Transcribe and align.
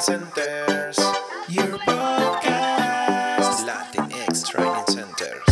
Centers, 0.00 0.98
your 1.48 1.76
podcast. 1.84 3.66
Latinx 3.66 4.48
Training 4.48 4.86
Centers. 4.88 5.44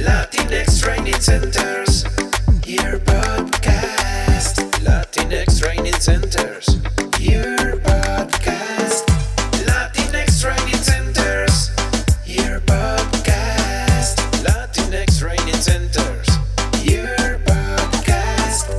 Latinx 0.00 0.80
Training 0.82 1.20
Centers, 1.20 2.04
your 2.66 2.98
podcast. 3.00 4.56
Latinx 4.80 5.60
Training 5.60 5.92
Centers, 6.00 6.68
your 7.20 7.76
podcast. 7.80 9.04
Latinx 9.68 10.40
Training 10.40 10.82
Centers, 10.82 11.70
your 12.24 12.60
podcast. 12.60 14.16
Latinx 14.46 15.18
Training 15.18 15.60
Centers, 15.60 16.28
your 16.82 17.38
podcast. 17.44 18.70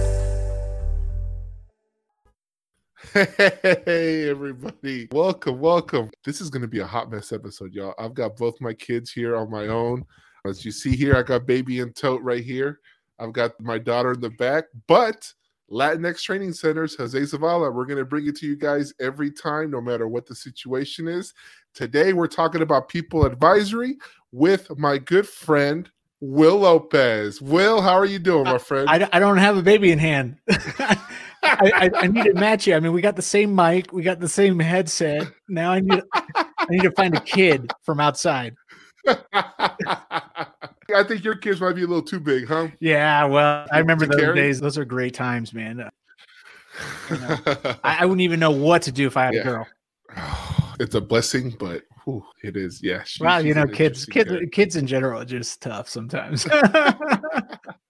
Everybody. 4.31 5.09
Welcome, 5.11 5.59
welcome. 5.59 6.09
This 6.23 6.39
is 6.39 6.49
going 6.49 6.61
to 6.61 6.67
be 6.69 6.79
a 6.79 6.85
hot 6.85 7.11
mess 7.11 7.33
episode, 7.33 7.73
y'all. 7.73 7.93
I've 7.99 8.13
got 8.13 8.37
both 8.37 8.61
my 8.61 8.73
kids 8.73 9.11
here 9.11 9.35
on 9.35 9.51
my 9.51 9.67
own. 9.67 10.05
As 10.45 10.63
you 10.63 10.71
see 10.71 10.95
here, 10.95 11.17
I 11.17 11.21
got 11.21 11.45
baby 11.45 11.81
and 11.81 11.93
tote 11.93 12.21
right 12.21 12.41
here. 12.41 12.79
I've 13.19 13.33
got 13.33 13.59
my 13.59 13.77
daughter 13.77 14.13
in 14.13 14.21
the 14.21 14.29
back, 14.29 14.67
but 14.87 15.29
Latinx 15.69 16.21
Training 16.21 16.53
Centers, 16.53 16.95
Jose 16.95 17.19
Zavala, 17.19 17.75
we're 17.75 17.85
going 17.85 17.97
to 17.97 18.05
bring 18.05 18.25
it 18.25 18.37
to 18.37 18.45
you 18.47 18.55
guys 18.55 18.93
every 19.01 19.31
time, 19.31 19.69
no 19.69 19.81
matter 19.81 20.07
what 20.07 20.25
the 20.25 20.35
situation 20.35 21.09
is. 21.09 21.33
Today, 21.73 22.13
we're 22.13 22.27
talking 22.27 22.61
about 22.61 22.87
people 22.87 23.25
advisory 23.25 23.97
with 24.31 24.71
my 24.77 24.97
good 24.97 25.27
friend, 25.27 25.91
Will 26.21 26.59
Lopez. 26.59 27.41
Will, 27.41 27.81
how 27.81 27.97
are 27.97 28.05
you 28.05 28.19
doing, 28.19 28.45
my 28.45 28.59
friend? 28.59 28.89
I, 28.89 29.09
I 29.11 29.19
don't 29.19 29.39
have 29.39 29.57
a 29.57 29.61
baby 29.61 29.91
in 29.91 29.99
hand. 29.99 30.37
I, 31.59 31.71
I, 31.73 31.89
I 32.03 32.07
need 32.07 32.23
to 32.25 32.33
match 32.33 32.67
you. 32.67 32.75
I 32.75 32.79
mean, 32.79 32.93
we 32.93 33.01
got 33.01 33.15
the 33.15 33.21
same 33.21 33.53
mic, 33.55 33.91
we 33.91 34.03
got 34.03 34.19
the 34.19 34.29
same 34.29 34.59
headset. 34.59 35.27
Now 35.49 35.71
I 35.71 35.79
need 35.81 36.01
I 36.13 36.45
need 36.69 36.83
to 36.83 36.91
find 36.91 37.15
a 37.15 37.21
kid 37.21 37.71
from 37.83 37.99
outside. 37.99 38.55
I 39.33 41.03
think 41.07 41.23
your 41.23 41.35
kids 41.35 41.59
might 41.61 41.73
be 41.73 41.83
a 41.83 41.87
little 41.87 42.01
too 42.03 42.19
big, 42.19 42.47
huh? 42.47 42.67
Yeah, 42.79 43.25
well, 43.25 43.65
I 43.71 43.79
remember 43.79 44.05
those 44.05 44.19
carry? 44.19 44.35
days. 44.35 44.59
Those 44.59 44.77
are 44.77 44.85
great 44.85 45.13
times, 45.13 45.53
man. 45.53 45.79
Uh, 45.81 45.89
I, 47.83 47.97
I 48.01 48.05
wouldn't 48.05 48.21
even 48.21 48.39
know 48.39 48.51
what 48.51 48.81
to 48.83 48.91
do 48.91 49.07
if 49.07 49.17
I 49.17 49.25
had 49.25 49.33
Yeah. 49.33 49.41
a 49.41 49.43
girl. 49.43 49.67
it's 50.79 50.95
a 50.95 51.01
blessing, 51.01 51.55
but 51.59 51.83
whew, 52.03 52.23
it 52.43 52.55
is. 52.57 52.81
Yeah. 52.83 53.03
she- 53.03 53.23
Well, 53.23 53.45
you 53.45 53.53
know, 53.53 53.65
kids, 53.67 54.05
kids, 54.05 54.29
character. 54.29 54.47
kids 54.51 54.75
in 54.75 54.85
general 54.87 55.21
are 55.21 55.25
just 55.25 55.61
tough 55.61 55.87
sometimes. 55.89 56.45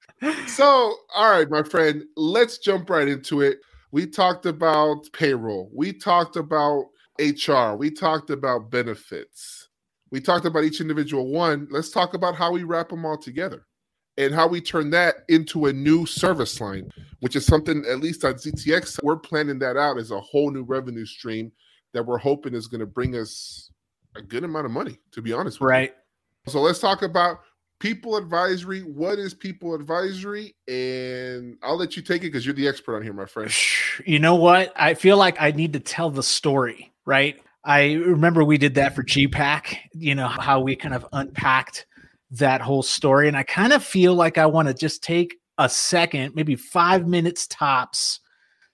So, 0.47 0.95
all 1.16 1.31
right, 1.31 1.50
my 1.50 1.64
friend, 1.64 2.03
let's 2.16 2.58
jump 2.59 2.89
right 2.89 3.08
into 3.08 3.41
it. 3.41 3.59
We 3.91 4.05
talked 4.05 4.45
about 4.45 5.11
payroll. 5.13 5.69
We 5.73 5.94
talked 5.94 6.36
about 6.36 6.86
HR. 7.19 7.75
We 7.75 7.91
talked 7.91 8.30
about 8.30 8.69
benefits. 8.69 9.69
We 10.11 10.22
talked 10.22 10.45
about 10.45 10.63
each 10.63 10.81
individual 10.81 11.28
one. 11.28 11.67
Let's 11.72 11.89
talk 11.89 12.13
about 12.13 12.36
how 12.36 12.52
we 12.52 12.63
wrap 12.63 12.89
them 12.89 13.05
all 13.05 13.17
together 13.17 13.66
and 14.17 14.33
how 14.33 14.47
we 14.47 14.61
turn 14.61 14.89
that 14.91 15.16
into 15.30 15.67
a 15.67 15.73
new 15.73 16.05
service 16.05 16.59
line, 16.59 16.89
which 17.22 17.35
is 17.35 17.45
something, 17.45 17.83
at 17.89 18.00
least 18.00 18.23
on 18.25 18.33
ZTX, 18.33 19.00
we're 19.03 19.17
planning 19.17 19.59
that 19.59 19.78
out 19.78 19.97
as 19.97 20.11
a 20.11 20.19
whole 20.19 20.52
new 20.52 20.63
revenue 20.63 21.06
stream 21.06 21.52
that 21.94 22.06
we're 22.06 22.17
hoping 22.17 22.53
is 22.53 22.67
going 22.67 22.80
to 22.80 22.85
bring 22.85 23.16
us 23.16 23.72
a 24.16 24.22
good 24.22 24.44
amount 24.44 24.66
of 24.66 24.72
money, 24.72 25.00
to 25.11 25.22
be 25.22 25.33
honest 25.33 25.59
with 25.59 25.67
you. 25.67 25.69
right. 25.69 25.94
So 26.47 26.59
let's 26.61 26.80
talk 26.80 27.03
about 27.03 27.39
people 27.81 28.15
advisory. 28.15 28.81
What 28.81 29.17
is 29.17 29.33
people 29.33 29.73
advisory? 29.73 30.55
And 30.67 31.57
I'll 31.63 31.77
let 31.77 31.97
you 31.97 32.03
take 32.03 32.21
it 32.21 32.27
because 32.27 32.45
you're 32.45 32.53
the 32.53 32.67
expert 32.67 32.95
on 32.95 33.01
here, 33.01 33.11
my 33.11 33.25
friend. 33.25 33.51
You 34.05 34.19
know 34.19 34.35
what? 34.35 34.71
I 34.77 34.93
feel 34.93 35.17
like 35.17 35.35
I 35.41 35.51
need 35.51 35.73
to 35.73 35.79
tell 35.79 36.09
the 36.09 36.23
story, 36.23 36.93
right? 37.05 37.35
I 37.65 37.95
remember 37.95 38.41
we 38.41 38.57
did 38.57 38.73
that 38.75 38.95
for 38.95 39.03
GPAC, 39.03 39.77
you 39.93 40.15
know, 40.15 40.29
how 40.29 40.61
we 40.61 40.77
kind 40.77 40.95
of 40.95 41.06
unpacked 41.11 41.85
that 42.31 42.61
whole 42.61 42.83
story. 42.83 43.28
And 43.28 43.35
I 43.35 43.44
kind 43.44 43.73
of 43.73 43.83
feel 43.83 44.16
like 44.16 44.38
I 44.38 44.45
want 44.45 44.69
to 44.69 44.73
just 44.73 45.03
take 45.03 45.39
a 45.57 45.67
second, 45.67 46.35
maybe 46.35 46.56
five 46.56 47.06
minutes 47.06 47.47
tops, 47.47 48.22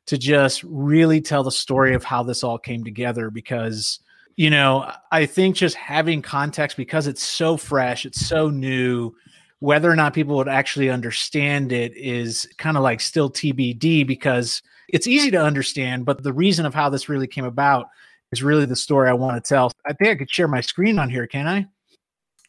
to 0.05 0.19
just 0.19 0.63
really 0.63 1.19
tell 1.19 1.43
the 1.43 1.51
story 1.51 1.95
of 1.95 2.03
how 2.03 2.21
this 2.21 2.43
all 2.43 2.59
came 2.59 2.83
together 2.83 3.31
because 3.31 3.99
you 4.37 4.49
know 4.49 4.89
i 5.11 5.25
think 5.25 5.55
just 5.55 5.75
having 5.75 6.21
context 6.21 6.77
because 6.77 7.07
it's 7.07 7.23
so 7.23 7.57
fresh 7.57 8.05
it's 8.05 8.25
so 8.25 8.49
new 8.49 9.13
whether 9.59 9.91
or 9.91 9.95
not 9.95 10.13
people 10.13 10.37
would 10.37 10.47
actually 10.47 10.89
understand 10.89 11.71
it 11.73 11.91
is 11.97 12.47
kind 12.57 12.77
of 12.77 12.83
like 12.83 13.01
still 13.01 13.29
tbd 13.29 14.07
because 14.07 14.61
it's 14.87 15.07
easy 15.07 15.29
to 15.29 15.41
understand 15.41 16.05
but 16.05 16.23
the 16.23 16.31
reason 16.31 16.65
of 16.65 16.73
how 16.73 16.87
this 16.87 17.09
really 17.09 17.27
came 17.27 17.45
about 17.45 17.89
is 18.31 18.41
really 18.41 18.65
the 18.65 18.75
story 18.75 19.09
i 19.09 19.13
want 19.13 19.43
to 19.43 19.49
tell. 19.49 19.71
I 19.85 19.93
think 19.93 20.11
i 20.11 20.15
could 20.15 20.31
share 20.31 20.47
my 20.47 20.61
screen 20.61 20.97
on 20.97 21.09
here 21.09 21.27
can 21.27 21.47
i? 21.47 21.67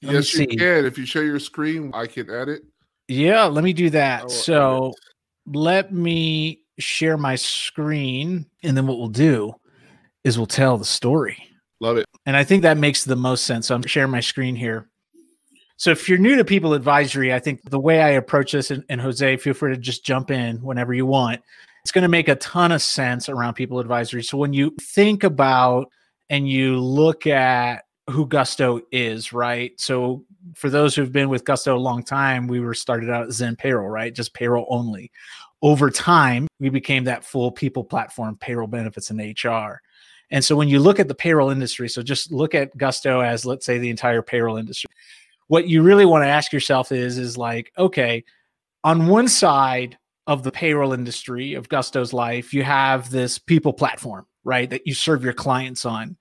Let 0.00 0.14
yes, 0.14 0.34
you 0.34 0.46
can. 0.46 0.84
If 0.84 0.96
you 0.96 1.04
share 1.04 1.24
your 1.24 1.40
screen, 1.40 1.90
I 1.92 2.06
can 2.06 2.30
edit. 2.30 2.62
yeah 3.08 3.46
let 3.46 3.64
me 3.64 3.72
do 3.72 3.90
that. 3.90 4.24
Oh, 4.24 4.28
so 4.28 4.92
let 5.46 5.92
me 5.92 6.60
share 6.78 7.16
my 7.16 7.34
screen 7.34 8.46
and 8.62 8.76
then 8.76 8.86
what 8.86 8.98
we'll 8.98 9.08
do 9.08 9.54
is 10.22 10.38
we'll 10.38 10.46
tell 10.46 10.76
the 10.78 10.84
story 10.84 11.48
Love 11.80 11.96
it. 11.96 12.06
And 12.26 12.36
I 12.36 12.44
think 12.44 12.62
that 12.62 12.76
makes 12.76 13.04
the 13.04 13.16
most 13.16 13.44
sense. 13.44 13.66
So 13.66 13.74
I'm 13.74 13.82
sharing 13.82 14.10
my 14.10 14.20
screen 14.20 14.56
here. 14.56 14.88
So 15.76 15.90
if 15.90 16.08
you're 16.08 16.18
new 16.18 16.36
to 16.36 16.44
people 16.44 16.74
advisory, 16.74 17.32
I 17.32 17.38
think 17.38 17.62
the 17.70 17.78
way 17.78 18.02
I 18.02 18.10
approach 18.10 18.52
this, 18.52 18.72
and, 18.72 18.84
and 18.88 19.00
Jose, 19.00 19.36
feel 19.36 19.54
free 19.54 19.72
to 19.72 19.80
just 19.80 20.04
jump 20.04 20.32
in 20.32 20.56
whenever 20.56 20.92
you 20.92 21.06
want. 21.06 21.40
It's 21.82 21.92
going 21.92 22.02
to 22.02 22.08
make 22.08 22.28
a 22.28 22.34
ton 22.36 22.72
of 22.72 22.82
sense 22.82 23.28
around 23.28 23.54
people 23.54 23.78
advisory. 23.78 24.24
So 24.24 24.36
when 24.36 24.52
you 24.52 24.74
think 24.80 25.22
about 25.22 25.90
and 26.30 26.48
you 26.48 26.80
look 26.80 27.28
at 27.28 27.84
who 28.10 28.26
Gusto 28.26 28.80
is, 28.90 29.32
right? 29.32 29.78
So 29.80 30.24
for 30.54 30.70
those 30.70 30.96
who've 30.96 31.12
been 31.12 31.28
with 31.28 31.44
Gusto 31.44 31.76
a 31.76 31.78
long 31.78 32.02
time, 32.02 32.48
we 32.48 32.58
were 32.58 32.74
started 32.74 33.08
out 33.08 33.30
Zen 33.30 33.54
Payroll, 33.54 33.88
right? 33.88 34.14
Just 34.14 34.34
payroll 34.34 34.66
only. 34.68 35.12
Over 35.62 35.90
time, 35.90 36.48
we 36.58 36.70
became 36.70 37.04
that 37.04 37.24
full 37.24 37.52
people 37.52 37.84
platform, 37.84 38.36
payroll 38.36 38.66
benefits 38.66 39.10
and 39.10 39.20
HR. 39.20 39.80
And 40.30 40.44
so 40.44 40.56
when 40.56 40.68
you 40.68 40.78
look 40.78 41.00
at 41.00 41.08
the 41.08 41.14
payroll 41.14 41.50
industry, 41.50 41.88
so 41.88 42.02
just 42.02 42.30
look 42.30 42.54
at 42.54 42.76
Gusto 42.76 43.20
as 43.20 43.46
let's 43.46 43.64
say 43.64 43.78
the 43.78 43.90
entire 43.90 44.22
payroll 44.22 44.56
industry. 44.56 44.90
What 45.46 45.68
you 45.68 45.82
really 45.82 46.04
want 46.04 46.24
to 46.24 46.28
ask 46.28 46.52
yourself 46.52 46.92
is 46.92 47.16
is 47.16 47.38
like, 47.38 47.72
okay, 47.78 48.24
on 48.84 49.06
one 49.06 49.28
side 49.28 49.96
of 50.26 50.42
the 50.42 50.52
payroll 50.52 50.92
industry 50.92 51.54
of 51.54 51.70
Gusto's 51.70 52.12
life, 52.12 52.52
you 52.52 52.62
have 52.62 53.10
this 53.10 53.38
people 53.38 53.72
platform, 53.72 54.26
right? 54.44 54.68
That 54.68 54.86
you 54.86 54.92
serve 54.92 55.24
your 55.24 55.32
clients 55.32 55.86
on. 55.86 56.16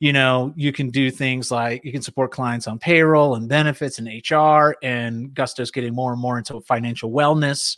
You 0.00 0.12
know, 0.12 0.52
you 0.56 0.72
can 0.72 0.90
do 0.90 1.12
things 1.12 1.52
like 1.52 1.84
you 1.84 1.92
can 1.92 2.02
support 2.02 2.32
clients 2.32 2.66
on 2.66 2.80
payroll 2.80 3.36
and 3.36 3.48
benefits 3.48 4.00
and 4.00 4.08
HR, 4.08 4.74
and 4.82 5.32
Gusto's 5.32 5.70
getting 5.70 5.94
more 5.94 6.12
and 6.12 6.20
more 6.20 6.38
into 6.38 6.60
financial 6.62 7.12
wellness. 7.12 7.76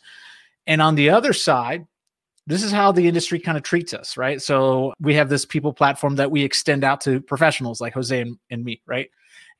And 0.66 0.81
on 0.81 0.95
the 0.95 1.11
other 1.11 1.34
side, 1.34 1.87
this 2.47 2.62
is 2.62 2.71
how 2.71 2.93
the 2.93 3.06
industry 3.09 3.38
kind 3.38 3.56
of 3.56 3.65
treats 3.65 3.94
us, 3.94 4.16
right? 4.16 4.41
So 4.41 4.93
we 5.00 5.15
have 5.15 5.28
this 5.28 5.44
people 5.44 5.72
platform 5.72 6.16
that 6.16 6.31
we 6.31 6.43
extend 6.43 6.84
out 6.84 7.00
to 7.03 7.21
professionals 7.21 7.81
like 7.81 7.94
Jose 7.94 8.21
and, 8.21 8.38
and 8.50 8.65
me, 8.65 8.82
right? 8.87 9.10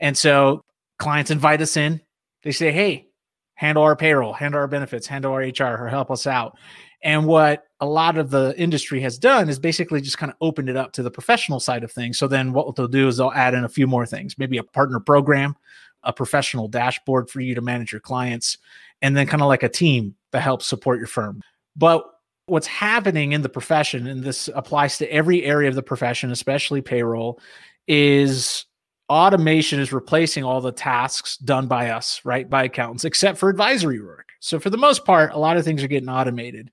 And 0.01 0.17
so 0.17 0.65
clients 0.99 1.31
invite 1.31 1.63
us 1.63 1.77
in. 1.77 2.01
They 2.43 2.53
say, 2.53 2.73
hey, 2.73 3.09
handle 3.55 3.85
our 3.85 3.97
payroll, 3.97 4.33
handle 4.33 4.61
our 4.61 4.67
benefits, 4.67 5.07
handle 5.07 5.33
our 5.33 5.41
HR, 5.41 5.83
or 5.83 5.89
help 5.89 6.11
us 6.11 6.27
out. 6.27 6.59
And 7.03 7.27
what 7.27 7.65
a 7.81 7.87
lot 7.87 8.19
of 8.19 8.31
the 8.31 8.55
industry 8.57 9.01
has 9.01 9.19
done 9.19 9.49
is 9.49 9.59
basically 9.59 10.01
just 10.01 10.19
kind 10.19 10.31
of 10.31 10.37
opened 10.41 10.69
it 10.69 10.77
up 10.77 10.93
to 10.93 11.03
the 11.03 11.11
professional 11.11 11.61
side 11.61 11.85
of 11.85 11.93
things. 11.93 12.19
So 12.19 12.27
then 12.27 12.53
what 12.53 12.75
they'll 12.77 12.89
do 12.89 13.09
is 13.09 13.19
they'll 13.19 13.31
add 13.33 13.55
in 13.55 13.65
a 13.65 13.69
few 13.69 13.87
more 13.87 14.07
things, 14.07 14.39
maybe 14.39 14.59
a 14.59 14.63
partner 14.63 15.01
program, 15.01 15.55
a 16.03 16.13
professional 16.13 16.69
dashboard 16.69 17.31
for 17.31 17.41
you 17.41 17.55
to 17.55 17.61
manage 17.61 17.93
your 17.93 18.01
clients, 18.01 18.59
and 19.03 19.17
then 19.17 19.27
kind 19.27 19.43
of 19.43 19.49
like 19.49 19.63
a 19.63 19.69
team 19.69 20.15
that 20.33 20.41
helps 20.41 20.67
support 20.67 20.99
your 20.99 21.07
firm. 21.07 21.43
But 21.77 22.11
what's 22.47 22.67
happening 22.67 23.33
in 23.33 23.43
the 23.43 23.49
profession, 23.49 24.07
and 24.07 24.23
this 24.23 24.49
applies 24.55 24.99
to 24.99 25.13
every 25.13 25.45
area 25.45 25.69
of 25.69 25.75
the 25.75 25.83
profession, 25.83 26.31
especially 26.31 26.83
payroll, 26.83 27.41
is 27.89 28.67
automation 29.09 29.81
is 29.81 29.93
replacing 29.93 30.45
all 30.45 30.61
the 30.61 30.73
tasks 30.73 31.37
done 31.39 31.67
by 31.67 31.91
us, 31.91 32.21
right? 32.25 32.49
By 32.49 32.65
accountants, 32.65 33.05
except 33.05 33.39
for 33.39 33.49
advisory 33.49 34.01
work. 34.01 34.29
So, 34.41 34.59
for 34.59 34.71
the 34.71 34.77
most 34.77 35.05
part, 35.05 35.33
a 35.33 35.39
lot 35.39 35.57
of 35.57 35.65
things 35.65 35.83
are 35.83 35.89
getting 35.89 36.09
automated. 36.09 36.71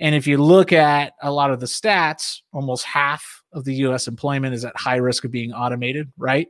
And 0.00 0.14
if 0.14 0.26
you 0.26 0.38
look 0.38 0.72
at 0.72 1.14
a 1.22 1.30
lot 1.30 1.50
of 1.50 1.60
the 1.60 1.66
stats, 1.66 2.40
almost 2.52 2.84
half 2.84 3.42
of 3.52 3.64
the 3.64 3.74
US 3.86 4.08
employment 4.08 4.54
is 4.54 4.64
at 4.64 4.76
high 4.76 4.96
risk 4.96 5.24
of 5.24 5.30
being 5.30 5.52
automated, 5.52 6.12
right? 6.16 6.48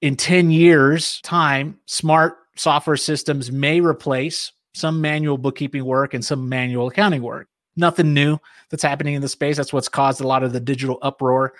In 0.00 0.14
10 0.14 0.50
years' 0.50 1.20
time, 1.22 1.78
smart 1.86 2.36
software 2.56 2.96
systems 2.96 3.50
may 3.50 3.80
replace 3.80 4.52
some 4.74 5.00
manual 5.00 5.38
bookkeeping 5.38 5.84
work 5.84 6.14
and 6.14 6.24
some 6.24 6.48
manual 6.48 6.88
accounting 6.88 7.22
work. 7.22 7.48
Nothing 7.78 8.12
new 8.12 8.38
that's 8.70 8.82
happening 8.82 9.14
in 9.14 9.22
the 9.22 9.28
space. 9.28 9.56
That's 9.56 9.72
what's 9.72 9.88
caused 9.88 10.20
a 10.20 10.26
lot 10.26 10.42
of 10.42 10.52
the 10.52 10.60
digital 10.60 10.98
uproar. 11.02 11.54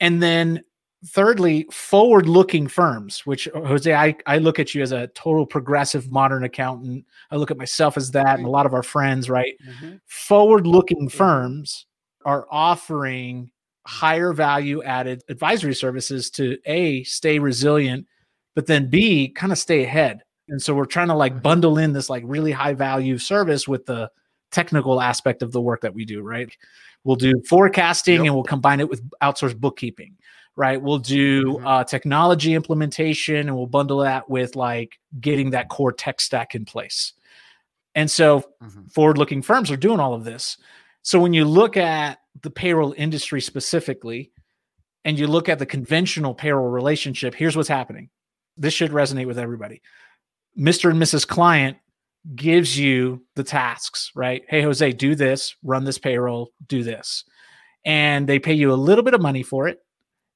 And 0.00 0.22
then 0.22 0.62
thirdly, 1.06 1.66
forward 1.70 2.28
looking 2.28 2.68
firms, 2.68 3.24
which 3.26 3.48
uh, 3.48 3.60
Jose, 3.62 3.92
I, 3.92 4.14
I 4.26 4.38
look 4.38 4.58
at 4.58 4.74
you 4.74 4.82
as 4.82 4.92
a 4.92 5.08
total 5.08 5.46
progressive 5.46 6.10
modern 6.10 6.44
accountant. 6.44 7.06
I 7.30 7.36
look 7.36 7.50
at 7.50 7.58
myself 7.58 7.96
as 7.96 8.10
that 8.12 8.38
and 8.38 8.46
a 8.46 8.50
lot 8.50 8.66
of 8.66 8.74
our 8.74 8.82
friends, 8.82 9.28
right? 9.28 9.54
Mm-hmm. 9.66 9.96
Forward 10.06 10.66
looking 10.66 11.08
firms 11.08 11.86
are 12.24 12.46
offering 12.50 13.50
higher 13.86 14.32
value 14.32 14.82
added 14.82 15.22
advisory 15.28 15.74
services 15.74 16.30
to 16.30 16.56
A, 16.66 17.02
stay 17.04 17.38
resilient, 17.38 18.06
but 18.54 18.66
then 18.66 18.88
B, 18.88 19.28
kind 19.28 19.50
of 19.50 19.58
stay 19.58 19.82
ahead. 19.82 20.22
And 20.48 20.62
so 20.62 20.74
we're 20.74 20.84
trying 20.84 21.08
to 21.08 21.14
like 21.14 21.32
mm-hmm. 21.32 21.42
bundle 21.42 21.78
in 21.78 21.92
this 21.92 22.10
like 22.10 22.22
really 22.26 22.52
high 22.52 22.74
value 22.74 23.18
service 23.18 23.66
with 23.66 23.86
the 23.86 24.10
technical 24.52 25.00
aspect 25.00 25.42
of 25.42 25.52
the 25.52 25.60
work 25.60 25.80
that 25.80 25.94
we 25.94 26.04
do, 26.04 26.22
right? 26.22 26.54
We'll 27.04 27.16
do 27.16 27.32
forecasting 27.48 28.16
Yep. 28.16 28.24
and 28.26 28.34
we'll 28.34 28.44
combine 28.44 28.80
it 28.80 28.88
with 28.88 29.08
outsourced 29.20 29.58
bookkeeping, 29.58 30.16
right? 30.54 30.80
We'll 30.80 30.98
do 30.98 31.44
Mhm. 31.44 31.66
uh, 31.66 31.84
technology 31.84 32.54
implementation 32.54 33.48
and 33.48 33.56
we'll 33.56 33.66
bundle 33.66 33.98
that 33.98 34.28
with 34.30 34.54
like 34.54 34.98
getting 35.20 35.50
that 35.50 35.68
core 35.68 35.92
tech 35.92 36.20
stack 36.20 36.54
in 36.54 36.64
place. 36.64 37.14
And 37.94 38.10
so 38.10 38.44
Mhm. 38.62 38.92
forward 38.92 39.18
looking 39.18 39.42
firms 39.42 39.70
are 39.70 39.76
doing 39.76 39.98
all 40.00 40.14
of 40.14 40.24
this. 40.24 40.56
So 41.02 41.18
when 41.20 41.32
you 41.32 41.44
look 41.44 41.76
at 41.76 42.20
the 42.42 42.50
payroll 42.50 42.94
industry 42.96 43.40
specifically, 43.40 44.30
and 45.04 45.18
you 45.18 45.26
look 45.26 45.48
at 45.48 45.58
the 45.58 45.66
conventional 45.66 46.32
payroll 46.32 46.68
relationship, 46.68 47.34
here's 47.34 47.56
what's 47.56 47.68
happening. 47.68 48.08
This 48.56 48.72
should 48.72 48.92
resonate 48.92 49.26
with 49.26 49.38
everybody. 49.38 49.82
Mr. 50.56 50.90
and 50.90 51.02
Mrs. 51.02 51.26
Client 51.26 51.76
gives 52.34 52.78
you 52.78 53.22
the 53.34 53.44
tasks, 53.44 54.10
right? 54.14 54.42
Hey, 54.48 54.62
Jose, 54.62 54.92
do 54.92 55.14
this, 55.14 55.56
run 55.62 55.84
this 55.84 55.98
payroll, 55.98 56.52
do 56.66 56.82
this. 56.82 57.24
And 57.84 58.28
they 58.28 58.38
pay 58.38 58.52
you 58.54 58.72
a 58.72 58.74
little 58.74 59.04
bit 59.04 59.14
of 59.14 59.20
money 59.20 59.42
for 59.42 59.68
it. 59.68 59.80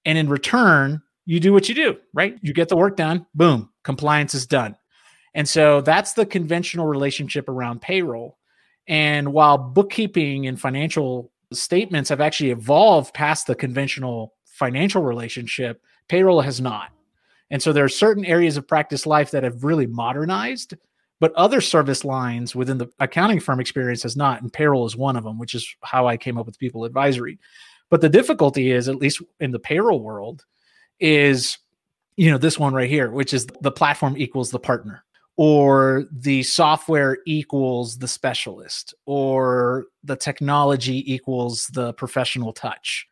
And 0.04 0.18
in 0.18 0.28
return, 0.28 1.02
you 1.26 1.40
do 1.40 1.52
what 1.52 1.68
you 1.68 1.74
do, 1.74 1.96
right? 2.14 2.38
You 2.42 2.52
get 2.52 2.68
the 2.68 2.76
work 2.76 2.96
done, 2.96 3.26
boom, 3.34 3.70
compliance 3.84 4.34
is 4.34 4.46
done. 4.46 4.76
And 5.34 5.48
so 5.48 5.80
that's 5.80 6.14
the 6.14 6.26
conventional 6.26 6.86
relationship 6.86 7.48
around 7.48 7.82
payroll. 7.82 8.38
And 8.88 9.32
while 9.32 9.58
bookkeeping 9.58 10.46
and 10.46 10.60
financial 10.60 11.30
statements 11.52 12.08
have 12.08 12.20
actually 12.20 12.50
evolved 12.50 13.14
past 13.14 13.46
the 13.46 13.54
conventional 13.54 14.34
financial 14.46 15.02
relationship, 15.02 15.82
payroll 16.08 16.40
has 16.40 16.60
not. 16.60 16.90
And 17.50 17.62
so 17.62 17.72
there 17.72 17.84
are 17.84 17.88
certain 17.88 18.24
areas 18.24 18.56
of 18.56 18.66
practice 18.66 19.06
life 19.06 19.30
that 19.32 19.44
have 19.44 19.62
really 19.62 19.86
modernized, 19.86 20.74
but 21.20 21.32
other 21.34 21.60
service 21.60 22.04
lines 22.04 22.54
within 22.54 22.78
the 22.78 22.88
accounting 22.98 23.40
firm 23.40 23.60
experience 23.60 24.02
has 24.02 24.16
not. 24.16 24.42
And 24.42 24.52
payroll 24.52 24.86
is 24.86 24.96
one 24.96 25.16
of 25.16 25.24
them, 25.24 25.38
which 25.38 25.54
is 25.54 25.66
how 25.82 26.06
I 26.06 26.16
came 26.16 26.38
up 26.38 26.46
with 26.46 26.58
people 26.58 26.84
advisory. 26.84 27.38
But 27.88 28.00
the 28.00 28.08
difficulty 28.08 28.72
is, 28.72 28.88
at 28.88 28.96
least 28.96 29.22
in 29.40 29.52
the 29.52 29.58
payroll 29.58 30.00
world, 30.00 30.44
is 31.00 31.58
you 32.16 32.30
know 32.30 32.38
this 32.38 32.58
one 32.58 32.74
right 32.74 32.90
here, 32.90 33.10
which 33.10 33.34
is 33.34 33.46
the 33.60 33.70
platform 33.70 34.16
equals 34.16 34.50
the 34.50 34.58
partner 34.58 35.04
or 35.36 36.06
the 36.10 36.42
software 36.42 37.18
equals 37.26 37.98
the 37.98 38.08
specialist 38.08 38.94
or 39.04 39.86
the 40.02 40.16
technology 40.16 41.12
equals 41.12 41.66
the 41.68 41.92
professional 41.94 42.52
touch 42.52 43.06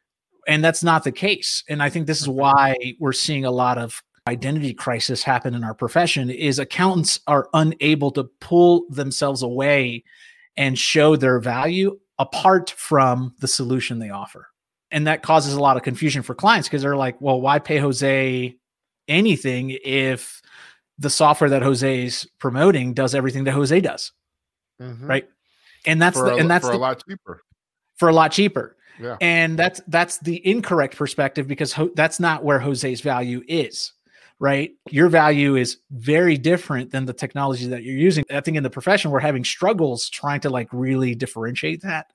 and 0.49 0.65
that's 0.65 0.83
not 0.83 1.05
the 1.05 1.13
case 1.13 1.63
and 1.69 1.83
i 1.83 1.91
think 1.91 2.07
this 2.07 2.21
is 2.21 2.29
why 2.29 2.77
we're 2.99 3.13
seeing 3.13 3.45
a 3.45 3.51
lot 3.51 3.79
of 3.79 4.03
identity 4.35 4.73
crisis 4.73 5.23
happen 5.23 5.55
in 5.55 5.63
our 5.65 5.75
profession 5.75 6.31
is 6.31 6.59
accountants 6.59 7.21
are 7.27 7.49
unable 7.53 8.11
to 8.11 8.25
pull 8.41 8.87
themselves 8.89 9.43
away 9.43 10.03
and 10.57 10.79
show 10.79 11.15
their 11.15 11.39
value 11.41 11.99
apart 12.19 12.71
from 12.71 13.35
the 13.41 13.49
solution 13.49 13.99
they 13.99 14.09
offer 14.09 14.49
and 14.91 15.07
that 15.07 15.23
causes 15.23 15.53
a 15.53 15.61
lot 15.61 15.77
of 15.77 15.83
confusion 15.83 16.23
for 16.23 16.35
clients 16.35 16.69
because 16.69 16.81
they're 16.81 16.97
like 16.97 17.21
well 17.21 17.39
why 17.41 17.59
pay 17.59 17.77
jose 17.79 18.57
anything 19.09 19.77
if 19.85 20.41
the 20.99 21.11
software 21.11 21.51
that 21.51 21.61
Jose's 21.61 22.25
promoting 22.39 22.95
does 22.95 23.17
everything 23.17 23.43
that 23.45 23.53
Jose 23.53 23.79
does, 23.81 24.13
Mhm. 24.81 25.09
right? 25.09 25.29
And 25.85 26.01
that's 26.01 26.17
for 26.17 26.27
the, 26.27 26.37
a, 26.37 26.39
and 26.39 26.49
that's 26.49 26.65
for 26.65 26.71
the, 26.71 26.79
a 26.79 26.81
lot 26.81 27.03
cheaper. 27.07 27.43
for 27.97 28.09
a 28.09 28.13
lot 28.13 28.31
cheaper. 28.31 28.77
Yeah. 29.01 29.17
And 29.21 29.59
that's 29.59 29.81
that's 29.89 30.19
the 30.19 30.41
incorrect 30.47 30.97
perspective 30.97 31.49
because 31.49 31.73
ho- 31.73 31.91
that's 31.97 32.21
not 32.21 32.45
where 32.45 32.61
Jose's 32.61 33.01
value 33.01 33.43
is, 33.49 33.93
right? 34.45 34.73
Your 34.91 35.09
value 35.09 35.57
is 35.57 35.79
very 35.91 36.37
different 36.37 36.91
than 36.91 37.07
the 37.07 37.15
technology 37.15 37.67
that 37.69 37.83
you're 37.83 37.97
using. 37.97 38.27
I 38.31 38.43
think 38.43 38.59
in 38.59 38.63
the 38.63 38.69
profession 38.69 39.11
we're 39.11 39.21
having 39.21 39.43
struggles 39.43 40.11
trying 40.11 40.41
to 40.41 40.51
like 40.51 40.69
really 40.71 41.15
differentiate 41.15 41.81
that. 41.81 42.13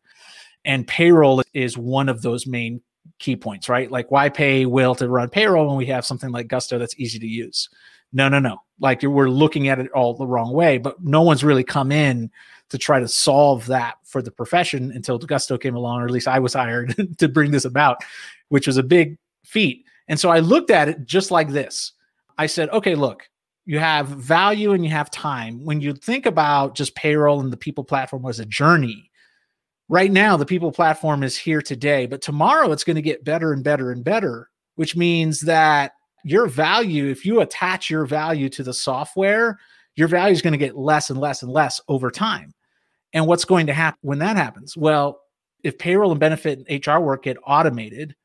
And 0.63 0.87
payroll 0.87 1.41
is 1.55 1.75
one 1.75 2.07
of 2.07 2.21
those 2.21 2.45
main 2.45 2.81
key 3.17 3.35
points, 3.35 3.67
right? 3.67 3.89
Like 3.89 4.11
why 4.11 4.29
pay 4.29 4.67
Will 4.67 4.93
to 4.93 5.09
run 5.09 5.29
payroll 5.29 5.69
when 5.69 5.77
we 5.77 5.87
have 5.87 6.05
something 6.05 6.29
like 6.29 6.47
Gusto 6.47 6.77
that's 6.77 6.93
easy 6.99 7.17
to 7.17 7.25
use? 7.25 7.67
No, 8.13 8.29
no, 8.29 8.37
no. 8.37 8.61
Like 8.79 9.01
we're 9.01 9.31
looking 9.31 9.67
at 9.67 9.79
it 9.79 9.89
all 9.93 10.13
the 10.13 10.27
wrong 10.27 10.53
way, 10.53 10.77
but 10.77 11.03
no 11.03 11.23
one's 11.23 11.43
really 11.43 11.63
come 11.63 11.91
in 11.91 12.29
to 12.69 12.77
try 12.77 12.99
to 12.99 13.07
solve 13.07 13.65
that 13.65 13.95
for 14.03 14.21
the 14.21 14.29
profession 14.29 14.91
until 14.91 15.17
Gusto 15.17 15.57
came 15.57 15.75
along, 15.75 16.01
or 16.01 16.05
at 16.05 16.11
least 16.11 16.27
I 16.27 16.37
was 16.37 16.53
hired 16.53 16.95
to 17.17 17.27
bring 17.27 17.49
this 17.49 17.65
about, 17.65 18.03
which 18.49 18.67
was 18.67 18.77
a 18.77 18.83
big 18.83 19.17
feat. 19.43 19.83
And 20.07 20.19
so 20.19 20.29
I 20.29 20.41
looked 20.41 20.69
at 20.69 20.89
it 20.89 21.05
just 21.05 21.31
like 21.31 21.49
this. 21.49 21.93
I 22.39 22.45
said, 22.45 22.69
okay, 22.69 22.95
look, 22.95 23.29
you 23.65 23.79
have 23.79 24.07
value 24.07 24.71
and 24.71 24.83
you 24.83 24.89
have 24.91 25.11
time. 25.11 25.65
When 25.65 25.81
you 25.81 25.93
think 25.93 26.25
about 26.25 26.73
just 26.73 26.95
payroll 26.95 27.41
and 27.41 27.51
the 27.51 27.57
people 27.57 27.83
platform 27.83 28.25
as 28.27 28.39
a 28.39 28.45
journey, 28.45 29.11
right 29.89 30.09
now 30.09 30.37
the 30.37 30.45
people 30.45 30.71
platform 30.71 31.21
is 31.21 31.35
here 31.35 31.61
today, 31.61 32.05
but 32.05 32.21
tomorrow 32.21 32.71
it's 32.71 32.85
going 32.85 32.95
to 32.95 33.01
get 33.01 33.25
better 33.25 33.51
and 33.51 33.61
better 33.61 33.91
and 33.91 34.05
better, 34.05 34.49
which 34.75 34.95
means 34.95 35.41
that 35.41 35.91
your 36.23 36.47
value, 36.47 37.07
if 37.07 37.25
you 37.25 37.41
attach 37.41 37.89
your 37.89 38.05
value 38.05 38.47
to 38.47 38.63
the 38.63 38.73
software, 38.73 39.59
your 39.97 40.07
value 40.07 40.33
is 40.33 40.41
going 40.41 40.53
to 40.53 40.57
get 40.57 40.77
less 40.77 41.09
and 41.09 41.19
less 41.19 41.43
and 41.43 41.51
less 41.51 41.81
over 41.89 42.09
time. 42.09 42.53
And 43.11 43.27
what's 43.27 43.45
going 43.45 43.67
to 43.67 43.73
happen 43.73 43.99
when 44.01 44.19
that 44.19 44.37
happens? 44.37 44.77
Well, 44.77 45.19
if 45.61 45.77
payroll 45.77 46.11
and 46.11 46.19
benefit 46.21 46.65
and 46.69 46.87
HR 46.87 46.99
work 46.99 47.23
get 47.23 47.35
automated, 47.45 48.15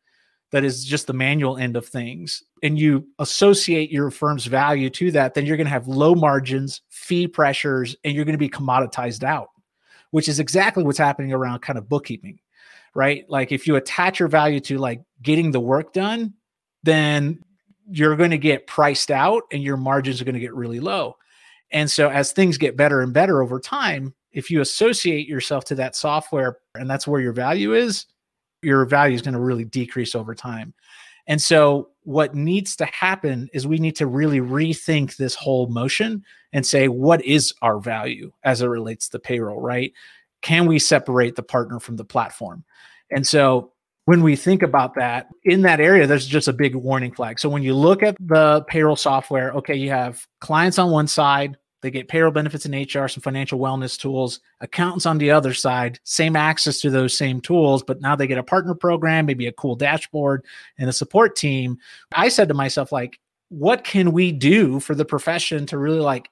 that 0.54 0.62
is 0.62 0.84
just 0.84 1.08
the 1.08 1.12
manual 1.12 1.56
end 1.56 1.74
of 1.76 1.84
things, 1.84 2.44
and 2.62 2.78
you 2.78 3.08
associate 3.18 3.90
your 3.90 4.12
firm's 4.12 4.46
value 4.46 4.88
to 4.88 5.10
that, 5.10 5.34
then 5.34 5.46
you're 5.46 5.56
going 5.56 5.66
to 5.66 5.72
have 5.72 5.88
low 5.88 6.14
margins, 6.14 6.80
fee 6.90 7.26
pressures, 7.26 7.96
and 8.04 8.14
you're 8.14 8.24
going 8.24 8.34
to 8.34 8.38
be 8.38 8.48
commoditized 8.48 9.24
out, 9.24 9.48
which 10.12 10.28
is 10.28 10.38
exactly 10.38 10.84
what's 10.84 10.96
happening 10.96 11.32
around 11.32 11.58
kind 11.58 11.76
of 11.76 11.88
bookkeeping, 11.88 12.38
right? 12.94 13.28
Like 13.28 13.50
if 13.50 13.66
you 13.66 13.74
attach 13.74 14.20
your 14.20 14.28
value 14.28 14.60
to 14.60 14.78
like 14.78 15.02
getting 15.20 15.50
the 15.50 15.58
work 15.58 15.92
done, 15.92 16.34
then 16.84 17.42
you're 17.90 18.14
going 18.14 18.30
to 18.30 18.38
get 18.38 18.68
priced 18.68 19.10
out 19.10 19.42
and 19.50 19.60
your 19.60 19.76
margins 19.76 20.22
are 20.22 20.24
going 20.24 20.36
to 20.36 20.40
get 20.40 20.54
really 20.54 20.78
low. 20.78 21.16
And 21.72 21.90
so 21.90 22.10
as 22.10 22.30
things 22.30 22.58
get 22.58 22.76
better 22.76 23.00
and 23.00 23.12
better 23.12 23.42
over 23.42 23.58
time, 23.58 24.14
if 24.30 24.52
you 24.52 24.60
associate 24.60 25.26
yourself 25.26 25.64
to 25.64 25.74
that 25.74 25.96
software 25.96 26.58
and 26.76 26.88
that's 26.88 27.08
where 27.08 27.20
your 27.20 27.32
value 27.32 27.74
is, 27.74 28.06
your 28.64 28.84
value 28.84 29.14
is 29.14 29.22
going 29.22 29.34
to 29.34 29.40
really 29.40 29.64
decrease 29.64 30.14
over 30.14 30.34
time. 30.34 30.74
And 31.26 31.40
so 31.40 31.90
what 32.02 32.34
needs 32.34 32.76
to 32.76 32.84
happen 32.86 33.48
is 33.54 33.66
we 33.66 33.78
need 33.78 33.96
to 33.96 34.06
really 34.06 34.40
rethink 34.40 35.16
this 35.16 35.34
whole 35.34 35.68
motion 35.68 36.22
and 36.52 36.66
say 36.66 36.88
what 36.88 37.24
is 37.24 37.54
our 37.62 37.80
value 37.80 38.32
as 38.44 38.60
it 38.60 38.66
relates 38.66 39.08
to 39.10 39.18
payroll, 39.18 39.60
right? 39.60 39.92
Can 40.42 40.66
we 40.66 40.78
separate 40.78 41.36
the 41.36 41.42
partner 41.42 41.80
from 41.80 41.96
the 41.96 42.04
platform? 42.04 42.64
And 43.10 43.26
so 43.26 43.72
when 44.04 44.22
we 44.22 44.36
think 44.36 44.62
about 44.62 44.94
that 44.96 45.28
in 45.44 45.62
that 45.62 45.80
area, 45.80 46.06
there's 46.06 46.26
just 46.26 46.48
a 46.48 46.52
big 46.52 46.74
warning 46.74 47.12
flag. 47.12 47.40
So 47.40 47.48
when 47.48 47.62
you 47.62 47.74
look 47.74 48.02
at 48.02 48.16
the 48.20 48.62
payroll 48.68 48.96
software, 48.96 49.52
okay, 49.52 49.74
you 49.74 49.88
have 49.88 50.26
clients 50.40 50.78
on 50.78 50.90
one 50.90 51.06
side, 51.06 51.56
they 51.84 51.90
get 51.90 52.08
payroll 52.08 52.32
benefits 52.32 52.64
and 52.64 52.74
HR, 52.74 53.06
some 53.08 53.20
financial 53.20 53.58
wellness 53.58 54.00
tools, 54.00 54.40
accountants 54.62 55.04
on 55.04 55.18
the 55.18 55.30
other 55.30 55.52
side, 55.52 56.00
same 56.02 56.34
access 56.34 56.80
to 56.80 56.88
those 56.88 57.14
same 57.16 57.42
tools, 57.42 57.82
but 57.82 58.00
now 58.00 58.16
they 58.16 58.26
get 58.26 58.38
a 58.38 58.42
partner 58.42 58.74
program, 58.74 59.26
maybe 59.26 59.46
a 59.46 59.52
cool 59.52 59.76
dashboard 59.76 60.46
and 60.78 60.88
a 60.88 60.94
support 60.94 61.36
team. 61.36 61.76
I 62.14 62.30
said 62.30 62.48
to 62.48 62.54
myself, 62.54 62.90
like, 62.90 63.20
what 63.50 63.84
can 63.84 64.12
we 64.12 64.32
do 64.32 64.80
for 64.80 64.94
the 64.94 65.04
profession 65.04 65.66
to 65.66 65.76
really 65.76 66.00
like 66.00 66.30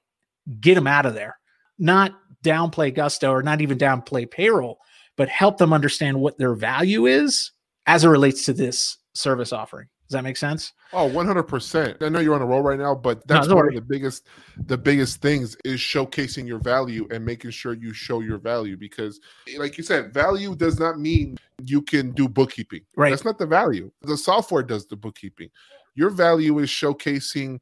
get 0.58 0.74
them 0.74 0.86
out 0.86 1.04
of 1.04 1.12
there? 1.12 1.38
Not 1.78 2.18
downplay 2.42 2.94
gusto 2.94 3.30
or 3.30 3.42
not 3.42 3.60
even 3.60 3.76
downplay 3.76 4.28
payroll, 4.30 4.78
but 5.18 5.28
help 5.28 5.58
them 5.58 5.74
understand 5.74 6.18
what 6.18 6.38
their 6.38 6.54
value 6.54 7.04
is 7.04 7.52
as 7.84 8.04
it 8.04 8.08
relates 8.08 8.46
to 8.46 8.54
this 8.54 8.96
service 9.12 9.52
offering. 9.52 9.88
Does 10.12 10.18
that 10.18 10.24
make 10.24 10.36
sense? 10.36 10.74
Oh, 10.92 11.08
100%. 11.08 12.02
I 12.02 12.08
know 12.10 12.20
you're 12.20 12.34
on 12.34 12.42
a 12.42 12.46
roll 12.46 12.60
right 12.60 12.78
now, 12.78 12.94
but 12.94 13.26
that's 13.26 13.46
don't 13.46 13.56
one 13.56 13.64
worry. 13.64 13.76
of 13.78 13.82
the 13.82 13.94
biggest 13.94 14.26
the 14.66 14.76
biggest 14.76 15.22
things 15.22 15.56
is 15.64 15.80
showcasing 15.80 16.46
your 16.46 16.58
value 16.58 17.08
and 17.10 17.24
making 17.24 17.52
sure 17.52 17.72
you 17.72 17.94
show 17.94 18.20
your 18.20 18.36
value 18.36 18.76
because 18.76 19.20
like 19.56 19.78
you 19.78 19.84
said, 19.84 20.12
value 20.12 20.54
does 20.54 20.78
not 20.78 21.00
mean 21.00 21.38
you 21.64 21.80
can 21.80 22.10
do 22.10 22.28
bookkeeping. 22.28 22.82
Right. 22.94 23.08
That's 23.08 23.24
not 23.24 23.38
the 23.38 23.46
value. 23.46 23.90
The 24.02 24.18
software 24.18 24.62
does 24.62 24.84
the 24.84 24.96
bookkeeping. 24.96 25.48
Your 25.94 26.10
value 26.10 26.58
is 26.58 26.68
showcasing 26.68 27.58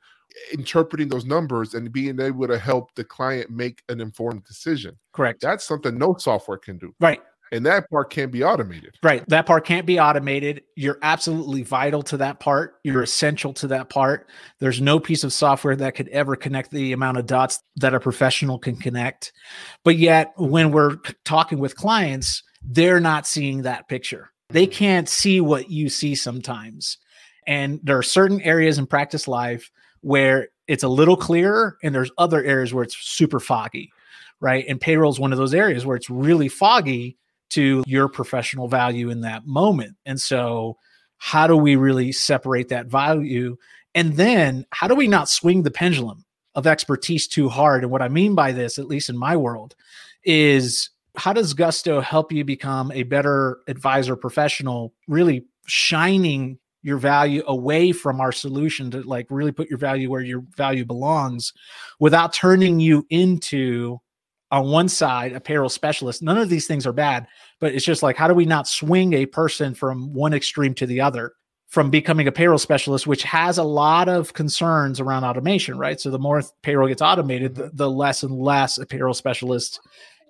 interpreting 0.52 1.08
those 1.08 1.24
numbers 1.24 1.74
and 1.74 1.92
being 1.92 2.18
able 2.18 2.48
to 2.48 2.58
help 2.58 2.96
the 2.96 3.04
client 3.04 3.48
make 3.48 3.84
an 3.88 4.00
informed 4.00 4.42
decision. 4.42 4.98
Correct. 5.12 5.40
That's 5.40 5.64
something 5.64 5.96
no 5.96 6.16
software 6.18 6.58
can 6.58 6.78
do. 6.78 6.96
Right. 6.98 7.22
And 7.52 7.66
that 7.66 7.90
part 7.90 8.10
can't 8.10 8.30
be 8.30 8.44
automated. 8.44 8.96
Right. 9.02 9.28
That 9.28 9.46
part 9.46 9.66
can't 9.66 9.86
be 9.86 9.98
automated. 9.98 10.62
You're 10.76 10.98
absolutely 11.02 11.62
vital 11.62 12.02
to 12.04 12.16
that 12.18 12.38
part. 12.38 12.76
You're 12.84 13.02
essential 13.02 13.52
to 13.54 13.66
that 13.68 13.88
part. 13.88 14.28
There's 14.60 14.80
no 14.80 15.00
piece 15.00 15.24
of 15.24 15.32
software 15.32 15.74
that 15.76 15.96
could 15.96 16.08
ever 16.08 16.36
connect 16.36 16.70
the 16.70 16.92
amount 16.92 17.18
of 17.18 17.26
dots 17.26 17.60
that 17.76 17.94
a 17.94 18.00
professional 18.00 18.58
can 18.58 18.76
connect. 18.76 19.32
But 19.84 19.96
yet, 19.96 20.32
when 20.36 20.70
we're 20.70 20.96
talking 21.24 21.58
with 21.58 21.74
clients, 21.74 22.42
they're 22.62 23.00
not 23.00 23.26
seeing 23.26 23.62
that 23.62 23.88
picture. 23.88 24.30
They 24.50 24.66
mm. 24.66 24.72
can't 24.72 25.08
see 25.08 25.40
what 25.40 25.70
you 25.70 25.88
see 25.88 26.14
sometimes. 26.14 26.98
And 27.46 27.80
there 27.82 27.98
are 27.98 28.02
certain 28.02 28.40
areas 28.42 28.78
in 28.78 28.86
practice 28.86 29.26
life 29.26 29.70
where 30.02 30.48
it's 30.68 30.84
a 30.84 30.88
little 30.88 31.16
clearer, 31.16 31.78
and 31.82 31.92
there's 31.92 32.12
other 32.16 32.44
areas 32.44 32.72
where 32.72 32.84
it's 32.84 32.96
super 32.96 33.40
foggy, 33.40 33.90
right? 34.40 34.64
And 34.68 34.80
payroll 34.80 35.10
is 35.10 35.18
one 35.18 35.32
of 35.32 35.38
those 35.38 35.54
areas 35.54 35.84
where 35.84 35.96
it's 35.96 36.08
really 36.08 36.48
foggy 36.48 37.16
to 37.50 37.82
your 37.86 38.08
professional 38.08 38.68
value 38.68 39.10
in 39.10 39.20
that 39.22 39.46
moment. 39.46 39.96
And 40.06 40.20
so, 40.20 40.78
how 41.18 41.46
do 41.46 41.56
we 41.56 41.76
really 41.76 42.12
separate 42.12 42.68
that 42.68 42.86
value? 42.86 43.56
And 43.94 44.14
then, 44.14 44.64
how 44.70 44.88
do 44.88 44.94
we 44.94 45.08
not 45.08 45.28
swing 45.28 45.62
the 45.62 45.70
pendulum 45.70 46.24
of 46.54 46.66
expertise 46.66 47.28
too 47.28 47.48
hard? 47.48 47.82
And 47.82 47.90
what 47.90 48.02
I 48.02 48.08
mean 48.08 48.34
by 48.34 48.52
this, 48.52 48.78
at 48.78 48.86
least 48.86 49.10
in 49.10 49.18
my 49.18 49.36
world, 49.36 49.74
is 50.24 50.90
how 51.16 51.32
does 51.32 51.54
Gusto 51.54 52.00
help 52.00 52.32
you 52.32 52.44
become 52.44 52.90
a 52.92 53.02
better 53.02 53.60
advisor 53.66 54.16
professional, 54.16 54.94
really 55.08 55.44
shining 55.66 56.58
your 56.82 56.98
value 56.98 57.42
away 57.46 57.92
from 57.92 58.20
our 58.20 58.32
solution 58.32 58.90
to 58.90 59.02
like 59.02 59.26
really 59.28 59.52
put 59.52 59.68
your 59.68 59.78
value 59.78 60.10
where 60.10 60.22
your 60.22 60.42
value 60.56 60.84
belongs 60.84 61.52
without 61.98 62.32
turning 62.32 62.80
you 62.80 63.06
into 63.10 64.00
on 64.50 64.66
one 64.66 64.88
side 64.88 65.32
a 65.32 65.40
payroll 65.40 65.68
specialist 65.68 66.22
none 66.22 66.38
of 66.38 66.48
these 66.48 66.66
things 66.66 66.86
are 66.86 66.92
bad 66.92 67.26
but 67.60 67.74
it's 67.74 67.84
just 67.84 68.02
like 68.02 68.16
how 68.16 68.28
do 68.28 68.34
we 68.34 68.44
not 68.44 68.66
swing 68.66 69.12
a 69.12 69.26
person 69.26 69.74
from 69.74 70.12
one 70.12 70.34
extreme 70.34 70.74
to 70.74 70.86
the 70.86 71.00
other 71.00 71.32
from 71.70 71.88
becoming 71.88 72.26
a 72.26 72.32
payroll 72.32 72.58
specialist 72.58 73.06
which 73.06 73.22
has 73.22 73.56
a 73.56 73.62
lot 73.62 74.08
of 74.08 74.34
concerns 74.34 75.00
around 75.00 75.24
automation 75.24 75.78
right? 75.78 76.00
So 76.00 76.10
the 76.10 76.18
more 76.18 76.42
payroll 76.62 76.88
gets 76.88 77.00
automated 77.00 77.54
the, 77.54 77.64
mm-hmm. 77.64 77.76
the 77.76 77.90
less 77.90 78.22
and 78.22 78.34
less 78.34 78.76
a 78.76 78.84
payroll 78.84 79.14
specialist 79.14 79.80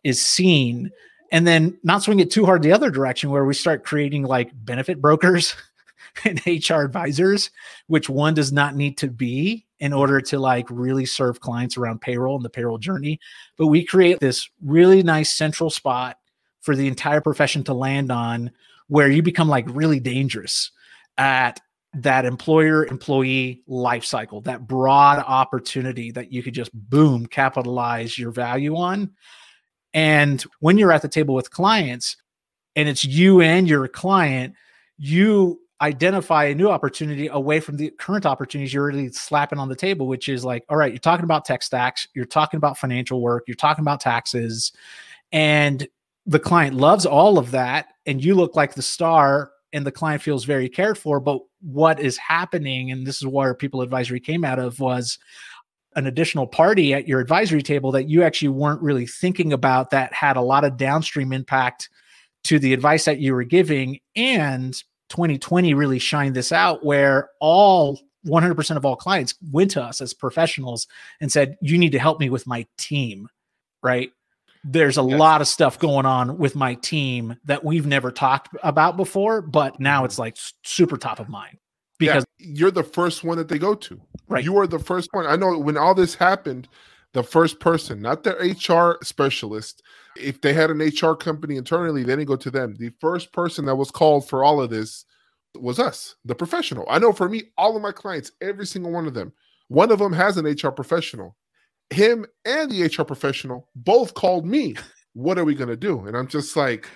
is 0.05 0.25
seen. 0.25 0.91
And 1.33 1.47
then 1.47 1.79
not 1.83 2.03
swing 2.03 2.21
it 2.21 2.31
too 2.31 2.45
hard 2.45 2.63
the 2.63 2.73
other 2.73 2.91
direction 2.91 3.31
where 3.31 3.45
we 3.45 3.55
start 3.55 3.85
creating 3.85 4.25
like 4.25 4.51
benefit 4.53 5.01
brokers 5.01 5.57
and 6.25 6.41
HR 6.47 6.83
advisors, 6.83 7.51
which 7.87 8.09
one 8.09 8.35
does 8.35 8.53
not 8.53 8.77
need 8.77 8.99
to 8.99 9.09
be 9.09 9.67
in 9.79 9.93
order 9.93 10.21
to 10.21 10.39
like 10.39 10.67
really 10.71 11.07
serve 11.07 11.41
clients 11.41 11.77
around 11.77 12.01
payroll 12.01 12.37
and 12.37 12.45
the 12.45 12.51
payroll 12.51 12.79
journey. 12.79 13.19
But 13.57 13.69
we 13.69 13.85
create 13.85 14.21
this 14.21 14.49
really 14.63 15.03
nice 15.03 15.35
central 15.35 15.71
spot 15.71 16.19
for 16.61 16.77
the 16.77 16.87
entire 16.87 17.21
profession 17.21 17.65
to 17.65 17.75
land 17.75 18.13
on 18.13 18.51
where 18.89 19.09
you 19.09 19.23
become 19.23 19.49
like 19.49 19.67
really 19.69 20.01
dangerous 20.01 20.71
at 21.17 21.61
that 21.95 22.25
employer 22.25 22.87
employee 22.87 23.63
life 23.67 24.05
cycle, 24.05 24.41
that 24.43 24.67
broad 24.67 25.19
opportunity 25.27 26.11
that 26.13 26.33
you 26.33 26.43
could 26.43 26.55
just 26.55 26.71
boom 26.73 27.27
capitalize 27.27 28.19
your 28.19 28.31
value 28.31 28.77
on. 28.77 29.11
And 29.93 30.45
when 30.61 30.79
you're 30.79 30.93
at 30.93 31.03
the 31.03 31.09
table 31.09 31.35
with 31.35 31.51
clients 31.51 32.17
and 32.77 32.89
it's 32.89 33.05
you 33.05 33.41
and 33.41 33.69
your 33.69 33.89
client, 33.89 34.55
you 34.99 35.61
identify 35.83 36.45
a 36.45 36.55
new 36.55 36.69
opportunity 36.69 37.29
away 37.29 37.61
from 37.61 37.77
the 37.77 37.91
current 37.91 38.27
opportunities 38.27 38.75
you're 38.75 38.87
really 38.87 39.11
slapping 39.11 39.59
on 39.59 39.69
the 39.69 39.77
table, 39.77 40.07
which 40.07 40.29
is 40.29 40.45
like, 40.45 40.65
all 40.69 40.77
right, 40.77 40.93
you're 40.93 40.99
talking 40.99 41.25
about 41.25 41.45
tech 41.45 41.63
stacks, 41.63 42.07
you're 42.15 42.25
talking 42.25 42.59
about 42.59 42.77
financial 42.77 43.21
work, 43.23 43.45
you're 43.47 43.55
talking 43.55 43.83
about 43.83 44.01
taxes, 44.01 44.73
and 45.33 45.89
the 46.27 46.39
client 46.39 46.77
loves 46.77 47.07
all 47.07 47.39
of 47.39 47.51
that. 47.53 47.89
And 48.07 48.23
you 48.23 48.35
look 48.35 48.57
like 48.57 48.75
the 48.75 48.83
star, 48.83 49.53
and 49.73 49.87
the 49.87 49.93
client 49.93 50.23
feels 50.23 50.45
very 50.45 50.69
cared 50.69 50.99
for. 50.99 51.21
But 51.21 51.41
what 51.61 52.01
is 52.01 52.17
happening, 52.17 52.91
and 52.91 53.07
this 53.07 53.17
is 53.17 53.27
where 53.27 53.55
people 53.55 53.83
advisory 53.83 54.21
came 54.21 54.45
out 54.45 54.59
of, 54.59 54.81
was 54.81 55.19
an 55.97 56.07
additional 56.07 56.47
party 56.47 56.95
at 56.95 57.09
your 57.09 57.21
advisory 57.21 57.63
table 57.63 57.93
that 57.93 58.09
you 58.09 58.23
actually 58.23 58.49
weren't 58.49 58.83
really 58.83 59.07
thinking 59.07 59.53
about 59.53 59.91
that 59.91 60.13
had 60.13 60.37
a 60.37 60.43
lot 60.43 60.65
of 60.65 60.77
downstream 60.77 61.33
impact 61.33 61.89
to 62.45 62.59
the 62.59 62.73
advice 62.73 63.05
that 63.05 63.19
you 63.19 63.35
were 63.35 63.45
giving 63.45 63.99
and 64.15 64.83
2020 65.11 65.75
really 65.75 65.99
shined 65.99 66.35
this 66.35 66.53
out 66.53 66.85
where 66.85 67.31
all 67.41 68.01
100% 68.27 68.77
of 68.77 68.85
all 68.85 68.97
clients 68.97 69.35
went 69.51 69.71
to 69.73 69.83
us 69.83 70.01
as 70.01 70.15
professionals 70.15 70.87
and 71.21 71.31
said, 71.31 71.57
You 71.61 71.79
need 71.79 71.93
to 71.93 71.99
help 71.99 72.21
me 72.21 72.31
with 72.31 72.47
my 72.47 72.67
team, 72.79 73.29
right? 73.83 74.11
There's 74.63 74.99
a 74.99 75.03
yes. 75.03 75.19
lot 75.19 75.41
of 75.41 75.49
stuff 75.49 75.79
going 75.79 76.05
on 76.05 76.37
with 76.37 76.55
my 76.55 76.75
team 76.75 77.37
that 77.45 77.65
we've 77.65 77.87
never 77.87 78.11
talked 78.11 78.55
about 78.63 78.97
before, 78.97 79.41
but 79.41 79.81
now 79.81 80.05
it's 80.05 80.19
like 80.19 80.37
super 80.65 80.99
top 80.99 81.19
of 81.19 81.31
mind 81.31 81.57
because 81.99 82.25
yeah, 82.39 82.47
you're 82.51 82.71
the 82.71 82.85
first 82.85 83.25
one 83.25 83.39
that 83.39 83.49
they 83.49 83.59
go 83.59 83.75
to. 83.75 84.01
Right. 84.29 84.45
You 84.45 84.59
are 84.59 84.67
the 84.67 84.79
first 84.79 85.09
one. 85.13 85.27
I 85.27 85.37
know 85.37 85.59
when 85.59 85.79
all 85.79 85.95
this 85.95 86.15
happened, 86.15 86.69
the 87.15 87.23
first 87.23 87.59
person, 87.59 88.03
not 88.03 88.23
their 88.23 88.37
HR 88.37 88.99
specialist. 89.03 89.83
If 90.17 90.41
they 90.41 90.53
had 90.53 90.71
an 90.71 90.79
HR 90.79 91.15
company 91.15 91.57
internally, 91.57 92.03
they 92.03 92.13
didn't 92.13 92.27
go 92.27 92.37
to 92.37 92.51
them. 92.51 92.77
The 92.79 92.91
first 93.01 93.33
person 93.33 93.65
that 93.67 93.77
was 93.77 93.91
called 93.91 94.29
for 94.29 94.45
all 94.45 94.61
of 94.61 94.71
this 94.71 95.05
was 95.59 95.79
us, 95.79 96.17
the 96.25 96.35
professional. 96.35 96.87
I 96.89 96.99
know 96.99 97.13
for 97.13 97.29
me, 97.29 97.45
all 97.57 97.77
of 97.77 97.83
my 97.83 97.93
clients, 97.93 98.33
every 98.41 98.67
single 98.67 98.93
one 98.93 99.07
of 99.07 99.15
them, 99.15 99.33
one 99.69 99.91
of 99.91 99.99
them 99.99 100.13
has 100.13 100.37
an 100.37 100.47
HR 100.47 100.71
professional. 100.71 101.37
Him 101.91 102.27
and 102.45 102.71
the 102.71 102.85
HR 102.85 103.05
professional 103.05 103.69
both 103.75 104.15
called 104.15 104.47
me. 104.47 104.77
What 105.15 105.39
are 105.39 105.45
we 105.45 105.55
going 105.55 105.69
to 105.69 105.77
do? 105.77 106.07
And 106.07 106.17
I'm 106.17 106.29
just 106.29 106.57
like, 106.57 106.89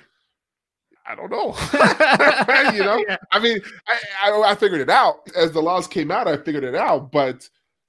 I 1.06 1.14
don't 1.14 1.30
know. 1.30 1.54
you 2.72 2.84
know, 2.84 3.04
yeah. 3.06 3.16
I 3.32 3.38
mean, 3.38 3.60
I, 3.88 4.30
I, 4.30 4.50
I 4.52 4.54
figured 4.54 4.80
it 4.80 4.88
out 4.88 5.28
as 5.36 5.52
the 5.52 5.60
laws 5.60 5.86
came 5.86 6.10
out. 6.10 6.28
I 6.28 6.36
figured 6.36 6.64
it 6.64 6.74
out, 6.74 7.12
but 7.12 7.48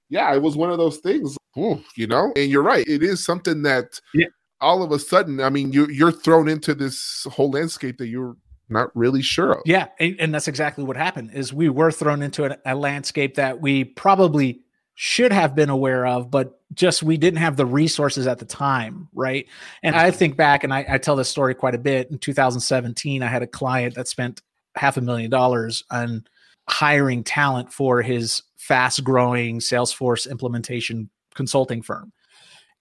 yeah, 0.10 0.34
it 0.34 0.42
was 0.42 0.56
one 0.56 0.72
of 0.72 0.78
those 0.78 0.98
things. 0.98 1.38
Ooh, 1.58 1.82
you 1.96 2.08
know, 2.08 2.34
and 2.36 2.52
you're 2.52 2.64
right. 2.64 2.86
It 2.88 3.04
is 3.04 3.24
something 3.24 3.62
that 3.62 4.00
yeah. 4.14 4.28
All 4.62 4.84
of 4.84 4.92
a 4.92 5.00
sudden, 5.00 5.42
I 5.42 5.50
mean, 5.50 5.72
you 5.72 5.88
you're 5.88 6.12
thrown 6.12 6.48
into 6.48 6.74
this 6.74 7.26
whole 7.32 7.52
landscape 7.52 7.98
that 7.98 8.08
you're 8.08 8.38
not 8.70 8.96
really 8.96 9.22
sure 9.22 9.54
of. 9.54 9.62
Yeah, 9.66 9.88
and 10.00 10.34
that's 10.34 10.48
exactly 10.48 10.84
what 10.84 10.98
happened. 10.98 11.32
Is 11.34 11.54
we 11.54 11.70
were 11.70 11.92
thrown 11.92 12.22
into 12.22 12.46
a, 12.46 12.58
a 12.66 12.76
landscape 12.76 13.36
that 13.36 13.62
we 13.62 13.84
probably 13.84 14.62
should 14.96 15.34
have 15.34 15.56
been 15.56 15.70
aware 15.70 16.08
of, 16.08 16.32
but 16.32 16.60
just 16.74 17.04
we 17.04 17.18
didn't 17.18 17.40
have 17.40 17.58
the 17.58 17.66
resources 17.66 18.28
at 18.28 18.40
the 18.40 18.46
time, 18.46 19.10
right? 19.14 19.46
And 19.84 19.96
I 19.96 20.10
mm-hmm. 20.10 20.18
think 20.18 20.38
back, 20.38 20.64
and 20.64 20.74
I, 20.74 20.86
I, 20.90 20.98
tell 20.98 21.18
this 21.18 21.28
story 21.28 21.54
quite 21.54 21.76
a 21.76 21.80
bit. 21.80 22.10
In 22.12 22.18
2017, 22.18 23.22
I 23.22 23.28
had 23.28 23.44
a 23.44 23.48
client 23.48 23.96
that 23.96 24.08
spent 24.08 24.42
half 24.76 24.96
a 24.96 25.02
million 25.02 25.30
dollars 25.30 25.84
on 25.92 26.26
hiring 26.70 27.24
talent 27.26 27.74
for 27.74 28.02
his 28.02 28.42
fast 28.58 29.04
growing 29.04 29.60
Salesforce 29.60 30.30
implementation 30.30 31.10
consulting 31.36 31.82
firm. 31.82 32.14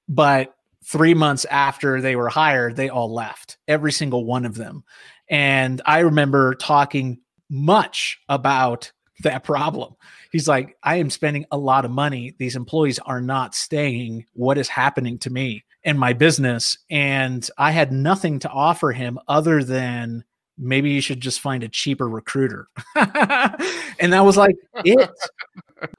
But 0.08 0.53
three 0.84 1.14
months 1.14 1.44
after 1.46 2.00
they 2.00 2.16
were 2.16 2.28
hired, 2.28 2.76
they 2.76 2.88
all 2.88 3.12
left, 3.12 3.58
every 3.66 3.92
single 3.92 4.24
one 4.24 4.44
of 4.44 4.54
them. 4.54 4.84
And 5.28 5.80
I 5.86 6.00
remember 6.00 6.54
talking 6.54 7.20
much 7.50 8.18
about 8.28 8.92
that 9.22 9.44
problem. 9.44 9.94
He's 10.32 10.48
like, 10.48 10.76
I 10.82 10.96
am 10.96 11.10
spending 11.10 11.46
a 11.50 11.56
lot 11.56 11.84
of 11.84 11.90
money. 11.90 12.34
These 12.38 12.56
employees 12.56 12.98
are 12.98 13.20
not 13.20 13.54
staying. 13.54 14.26
What 14.32 14.58
is 14.58 14.68
happening 14.68 15.18
to 15.20 15.30
me 15.30 15.64
and 15.84 15.98
my 15.98 16.12
business? 16.12 16.78
And 16.90 17.48
I 17.56 17.70
had 17.70 17.92
nothing 17.92 18.40
to 18.40 18.50
offer 18.50 18.92
him 18.92 19.18
other 19.28 19.62
than 19.62 20.24
maybe 20.58 20.90
you 20.90 21.00
should 21.00 21.20
just 21.20 21.40
find 21.40 21.62
a 21.62 21.68
cheaper 21.68 22.08
recruiter. 22.08 22.68
and 22.96 24.12
that 24.12 24.24
was 24.24 24.36
like 24.36 24.56
it. 24.84 25.10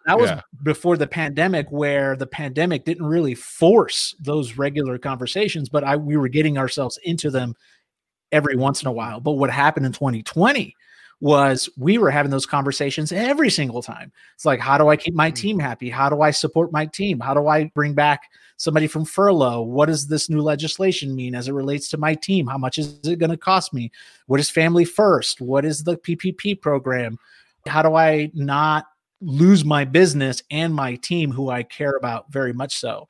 That 0.05 0.19
was 0.19 0.29
yeah. 0.29 0.41
before 0.63 0.97
the 0.97 1.07
pandemic, 1.07 1.67
where 1.69 2.15
the 2.15 2.27
pandemic 2.27 2.85
didn't 2.85 3.05
really 3.05 3.35
force 3.35 4.15
those 4.19 4.57
regular 4.57 4.97
conversations, 4.97 5.69
but 5.69 5.83
I 5.83 5.95
we 5.95 6.17
were 6.17 6.27
getting 6.27 6.57
ourselves 6.57 6.97
into 7.03 7.29
them 7.29 7.55
every 8.31 8.55
once 8.55 8.81
in 8.81 8.88
a 8.88 8.91
while. 8.91 9.19
But 9.19 9.33
what 9.33 9.50
happened 9.50 9.85
in 9.85 9.91
2020 9.91 10.75
was 11.25 11.67
we 11.75 11.98
were 11.98 12.12
having 12.12 12.29
those 12.29 12.46
conversations 12.46 13.12
every 13.12 13.50
single 13.50 13.82
time. 13.82 14.12
It's 14.36 14.46
like, 14.46 14.60
how 14.60 14.77
do 14.77 14.89
I 14.89 14.96
keep 14.96 15.15
my 15.15 15.32
mm. 15.32 15.36
team 15.36 15.58
happy? 15.58 15.89
How 15.89 16.08
do 16.08 16.22
I 16.22 16.29
support 16.29 16.72
my 16.72 16.86
team? 16.86 17.20
How 17.20 17.34
do 17.34 17.48
I 17.48 17.72
bring 17.74 17.96
back 17.96 18.29
somebody 18.58 18.86
from 18.86 19.05
furlough? 19.05 19.63
What 19.63 19.88
does 19.88 20.05
this 20.05 20.29
new 20.29 20.44
legislation 20.44 21.15
mean 21.15 21.34
as 21.34 21.48
it 21.48 21.53
relates 21.53 21.89
to 21.89 21.98
my 21.98 22.13
team? 22.13 22.46
How 22.46 22.60
much 22.60 22.77
is 22.77 23.00
it 23.03 23.17
going 23.17 23.32
to 23.32 23.38
cost 23.38 23.74
me? 23.74 23.91
What 24.27 24.39
is 24.39 24.51
family 24.51 24.86
first? 24.86 25.41
What 25.41 25.65
is 25.65 25.84
the 25.84 25.98
PPP 25.98 26.62
program? 26.62 27.17
How 27.65 27.82
do 27.82 27.96
I 27.96 28.29
not 28.36 28.86
lose 29.20 29.65
my 29.65 29.84
business 29.84 30.44
and 30.51 30.75
my 30.75 30.94
team 30.94 31.32
who 31.32 31.50
I 31.50 31.63
care 31.63 31.98
about 31.98 32.32
very 32.32 32.53
much 32.53 32.77
so? 32.77 33.08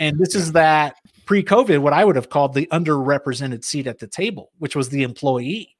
And 0.00 0.18
this 0.18 0.34
is 0.34 0.52
that 0.52 0.96
pre-COVID, 1.26 1.80
what 1.80 1.92
I 1.92 2.06
would 2.06 2.16
have 2.16 2.30
called 2.30 2.54
the 2.54 2.66
underrepresented 2.72 3.64
seat 3.64 3.86
at 3.86 3.98
the 3.98 4.06
table, 4.06 4.50
which 4.60 4.74
was 4.74 4.88
the 4.88 5.02
employee, 5.02 5.73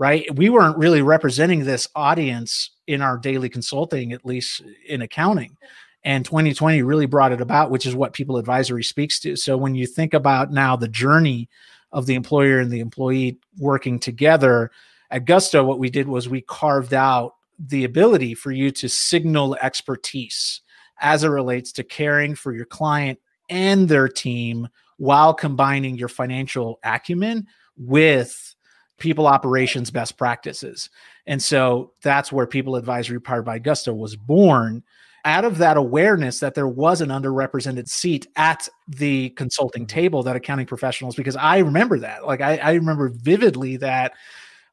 right? 0.00 0.34
We 0.34 0.48
weren't 0.48 0.78
really 0.78 1.02
representing 1.02 1.62
this 1.62 1.86
audience 1.94 2.70
in 2.86 3.02
our 3.02 3.18
daily 3.18 3.50
consulting, 3.50 4.14
at 4.14 4.24
least 4.24 4.62
in 4.88 5.02
accounting. 5.02 5.58
And 6.04 6.24
2020 6.24 6.80
really 6.80 7.04
brought 7.04 7.32
it 7.32 7.42
about, 7.42 7.70
which 7.70 7.84
is 7.84 7.94
what 7.94 8.14
people 8.14 8.38
advisory 8.38 8.82
speaks 8.82 9.20
to. 9.20 9.36
So 9.36 9.58
when 9.58 9.74
you 9.74 9.86
think 9.86 10.14
about 10.14 10.52
now 10.52 10.74
the 10.74 10.88
journey 10.88 11.50
of 11.92 12.06
the 12.06 12.14
employer 12.14 12.60
and 12.60 12.70
the 12.70 12.80
employee 12.80 13.40
working 13.58 13.98
together, 13.98 14.70
at 15.10 15.26
Gusto, 15.26 15.62
what 15.62 15.78
we 15.78 15.90
did 15.90 16.08
was 16.08 16.30
we 16.30 16.40
carved 16.40 16.94
out 16.94 17.34
the 17.58 17.84
ability 17.84 18.32
for 18.32 18.52
you 18.52 18.70
to 18.70 18.88
signal 18.88 19.54
expertise 19.60 20.62
as 21.00 21.24
it 21.24 21.28
relates 21.28 21.72
to 21.72 21.84
caring 21.84 22.34
for 22.34 22.54
your 22.54 22.64
client 22.64 23.18
and 23.50 23.86
their 23.86 24.08
team 24.08 24.66
while 24.96 25.34
combining 25.34 25.98
your 25.98 26.08
financial 26.08 26.78
acumen 26.84 27.46
with 27.76 28.54
people 29.00 29.26
operations 29.26 29.90
best 29.90 30.16
practices. 30.16 30.88
And 31.26 31.42
so 31.42 31.92
that's 32.02 32.30
where 32.30 32.46
People 32.46 32.76
Advisory 32.76 33.20
powered 33.20 33.44
by 33.44 33.58
Gusto 33.58 33.92
was 33.92 34.14
born 34.14 34.82
out 35.24 35.44
of 35.44 35.58
that 35.58 35.76
awareness 35.76 36.40
that 36.40 36.54
there 36.54 36.68
was 36.68 37.00
an 37.00 37.08
underrepresented 37.10 37.88
seat 37.88 38.26
at 38.36 38.68
the 38.88 39.30
consulting 39.30 39.82
Mm-hmm. 39.82 39.94
table 40.00 40.22
that 40.22 40.36
accounting 40.36 40.66
professionals, 40.66 41.14
because 41.16 41.36
I 41.36 41.58
remember 41.58 41.98
that. 41.98 42.26
Like 42.26 42.40
I, 42.40 42.56
I 42.58 42.72
remember 42.74 43.10
vividly 43.10 43.76
that 43.78 44.12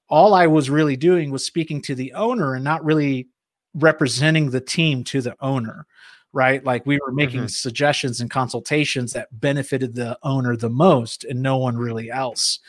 all 0.09 0.33
I 0.33 0.47
was 0.47 0.69
really 0.69 0.95
doing 0.95 1.31
was 1.31 1.45
speaking 1.45 1.81
to 1.81 1.95
the 1.95 2.13
owner 2.13 2.53
and 2.55 2.63
not 2.63 2.85
really 2.85 3.27
representing 3.73 4.49
the 4.49 4.61
team 4.61 5.03
to 5.03 5.21
the 5.21 5.35
owner 5.41 5.85
right 6.33 6.63
like 6.65 6.85
we 6.85 6.97
were 7.05 7.11
making 7.13 7.41
Mhm. 7.41 7.49
suggestions 7.51 8.19
and 8.21 8.29
consultations 8.29 9.13
that 9.13 9.27
benefited 9.39 9.95
the 9.95 10.17
owner 10.23 10.55
the 10.55 10.69
most 10.69 11.23
and 11.25 11.41
no 11.41 11.57
one 11.57 11.77
really 11.77 12.09
else 12.09 12.59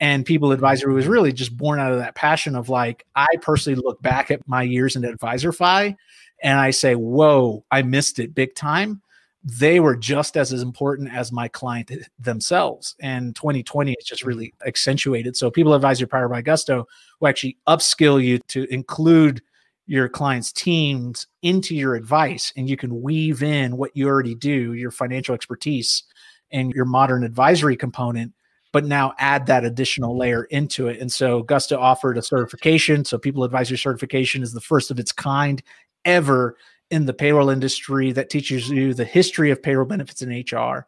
and 0.00 0.24
people 0.24 0.48
mm-hmm. 0.48 0.54
advisory 0.54 0.92
was 0.92 1.06
really 1.06 1.32
just 1.32 1.56
born 1.56 1.78
out 1.78 1.92
of 1.92 1.98
that 1.98 2.14
passion 2.14 2.54
of 2.54 2.68
like 2.68 3.06
i 3.14 3.26
personally 3.40 3.80
look 3.80 4.00
back 4.02 4.30
at 4.30 4.46
my 4.48 4.62
years 4.62 4.96
in 4.96 5.02
AdvisorFi 5.02 5.96
and 6.42 6.58
i 6.58 6.70
say 6.70 6.94
whoa 6.94 7.64
i 7.70 7.82
missed 7.82 8.18
it 8.18 8.34
big 8.34 8.54
time. 8.54 9.02
They 9.48 9.78
were 9.78 9.94
just 9.94 10.36
as, 10.36 10.52
as 10.52 10.60
important 10.60 11.14
as 11.14 11.30
my 11.30 11.46
client 11.46 11.92
themselves 12.18 12.96
and 12.98 13.36
2020 13.36 13.92
is 13.92 14.04
just 14.04 14.24
really 14.24 14.52
accentuated. 14.66 15.36
So 15.36 15.52
people 15.52 15.72
advisory 15.72 16.08
powered 16.08 16.32
by 16.32 16.42
gusto 16.42 16.84
will 17.20 17.28
actually 17.28 17.56
upskill 17.68 18.20
you 18.20 18.40
to 18.48 18.64
include 18.74 19.40
your 19.86 20.08
clients' 20.08 20.52
teams 20.52 21.28
into 21.42 21.74
your 21.74 21.94
advice, 21.94 22.52
and 22.56 22.68
you 22.68 22.76
can 22.76 23.02
weave 23.02 23.42
in 23.42 23.76
what 23.76 23.96
you 23.96 24.08
already 24.08 24.34
do, 24.34 24.72
your 24.72 24.90
financial 24.90 25.34
expertise, 25.34 26.02
and 26.50 26.72
your 26.72 26.84
modern 26.84 27.24
advisory 27.24 27.76
component, 27.76 28.32
but 28.76 28.84
now 28.84 29.14
add 29.18 29.46
that 29.46 29.64
additional 29.64 30.18
layer 30.18 30.44
into 30.44 30.86
it. 30.86 31.00
And 31.00 31.10
so 31.10 31.42
Gusto 31.42 31.78
offered 31.78 32.18
a 32.18 32.22
certification. 32.22 33.06
So 33.06 33.16
People 33.16 33.42
Advisory 33.42 33.78
Certification 33.78 34.42
is 34.42 34.52
the 34.52 34.60
first 34.60 34.90
of 34.90 34.98
its 34.98 35.12
kind 35.12 35.62
ever 36.04 36.58
in 36.90 37.06
the 37.06 37.14
payroll 37.14 37.48
industry 37.48 38.12
that 38.12 38.28
teaches 38.28 38.68
you 38.68 38.92
the 38.92 39.06
history 39.06 39.50
of 39.50 39.62
payroll 39.62 39.86
benefits 39.86 40.20
in 40.20 40.28
HR, 40.28 40.86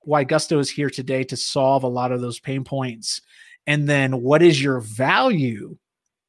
why 0.00 0.22
Gusto 0.22 0.58
is 0.58 0.68
here 0.68 0.90
today 0.90 1.24
to 1.24 1.34
solve 1.34 1.82
a 1.82 1.88
lot 1.88 2.12
of 2.12 2.20
those 2.20 2.38
pain 2.38 2.62
points. 2.62 3.22
And 3.66 3.88
then 3.88 4.20
what 4.20 4.42
is 4.42 4.62
your 4.62 4.80
value 4.80 5.78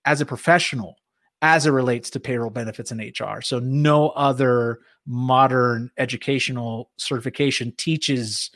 as 0.05 0.21
a 0.21 0.25
professional 0.25 0.95
as 1.41 1.65
it 1.65 1.71
relates 1.71 2.09
to 2.11 2.21
payroll 2.21 2.51
benefits 2.51 2.93
in 2.93 2.99
HR. 2.99 3.41
So 3.41 3.59
no 3.59 4.11
other 4.11 4.79
modern 5.05 5.91
educational 5.97 6.89
certification 6.95 7.73
teaches 7.75 8.49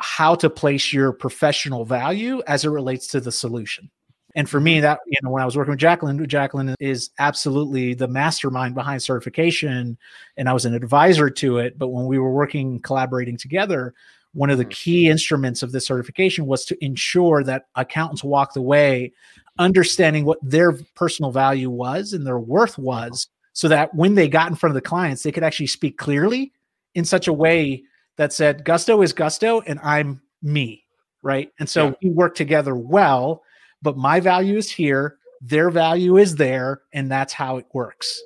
how 0.00 0.34
to 0.36 0.50
place 0.50 0.92
your 0.92 1.12
professional 1.12 1.84
value 1.84 2.42
as 2.46 2.64
it 2.64 2.70
relates 2.70 3.06
to 3.08 3.20
the 3.20 3.32
solution. 3.32 3.90
And 4.34 4.48
for 4.48 4.60
me, 4.60 4.76
mm-hmm. 4.76 4.82
that 4.82 5.00
you 5.06 5.18
know, 5.22 5.30
when 5.30 5.42
I 5.42 5.46
was 5.46 5.56
working 5.56 5.72
with 5.72 5.80
Jacqueline, 5.80 6.26
Jacqueline 6.28 6.74
is 6.78 7.10
absolutely 7.18 7.94
the 7.94 8.08
mastermind 8.08 8.74
behind 8.74 9.02
certification, 9.02 9.98
and 10.36 10.48
I 10.48 10.52
was 10.52 10.64
an 10.64 10.74
advisor 10.74 11.30
to 11.30 11.58
it. 11.58 11.78
But 11.78 11.88
when 11.88 12.06
we 12.06 12.18
were 12.18 12.32
working, 12.32 12.80
collaborating 12.80 13.36
together, 13.36 13.94
one 14.32 14.50
of 14.50 14.58
the 14.58 14.64
mm-hmm. 14.64 14.70
key 14.70 15.08
instruments 15.08 15.62
of 15.62 15.72
this 15.72 15.86
certification 15.86 16.46
was 16.46 16.64
to 16.66 16.84
ensure 16.84 17.42
that 17.44 17.66
accountants 17.74 18.22
walked 18.22 18.56
away 18.56 19.12
understanding 19.58 20.24
what 20.24 20.38
their 20.42 20.72
personal 20.94 21.30
value 21.30 21.70
was 21.70 22.12
and 22.12 22.26
their 22.26 22.38
worth 22.38 22.78
was 22.78 23.28
so 23.52 23.68
that 23.68 23.94
when 23.94 24.14
they 24.14 24.28
got 24.28 24.48
in 24.48 24.56
front 24.56 24.70
of 24.70 24.74
the 24.74 24.88
clients 24.88 25.22
they 25.22 25.32
could 25.32 25.42
actually 25.42 25.66
speak 25.66 25.98
clearly 25.98 26.52
in 26.94 27.04
such 27.04 27.28
a 27.28 27.32
way 27.32 27.82
that 28.20 28.34
said 28.34 28.66
gusto 28.66 29.00
is 29.00 29.14
gusto 29.14 29.62
and 29.62 29.80
i'm 29.82 30.20
me 30.42 30.84
right 31.22 31.50
and 31.58 31.66
so 31.66 31.86
Yeah. 31.86 31.92
we 32.02 32.10
work 32.10 32.34
together 32.34 32.76
well 32.76 33.42
but 33.80 33.96
my 33.96 34.20
value 34.20 34.58
is 34.58 34.70
here 34.70 35.16
their 35.40 35.70
value 35.70 36.18
is 36.18 36.36
there 36.36 36.82
and 36.92 37.10
that's 37.10 37.32
how 37.32 37.56
it 37.56 37.64
works 37.72 38.22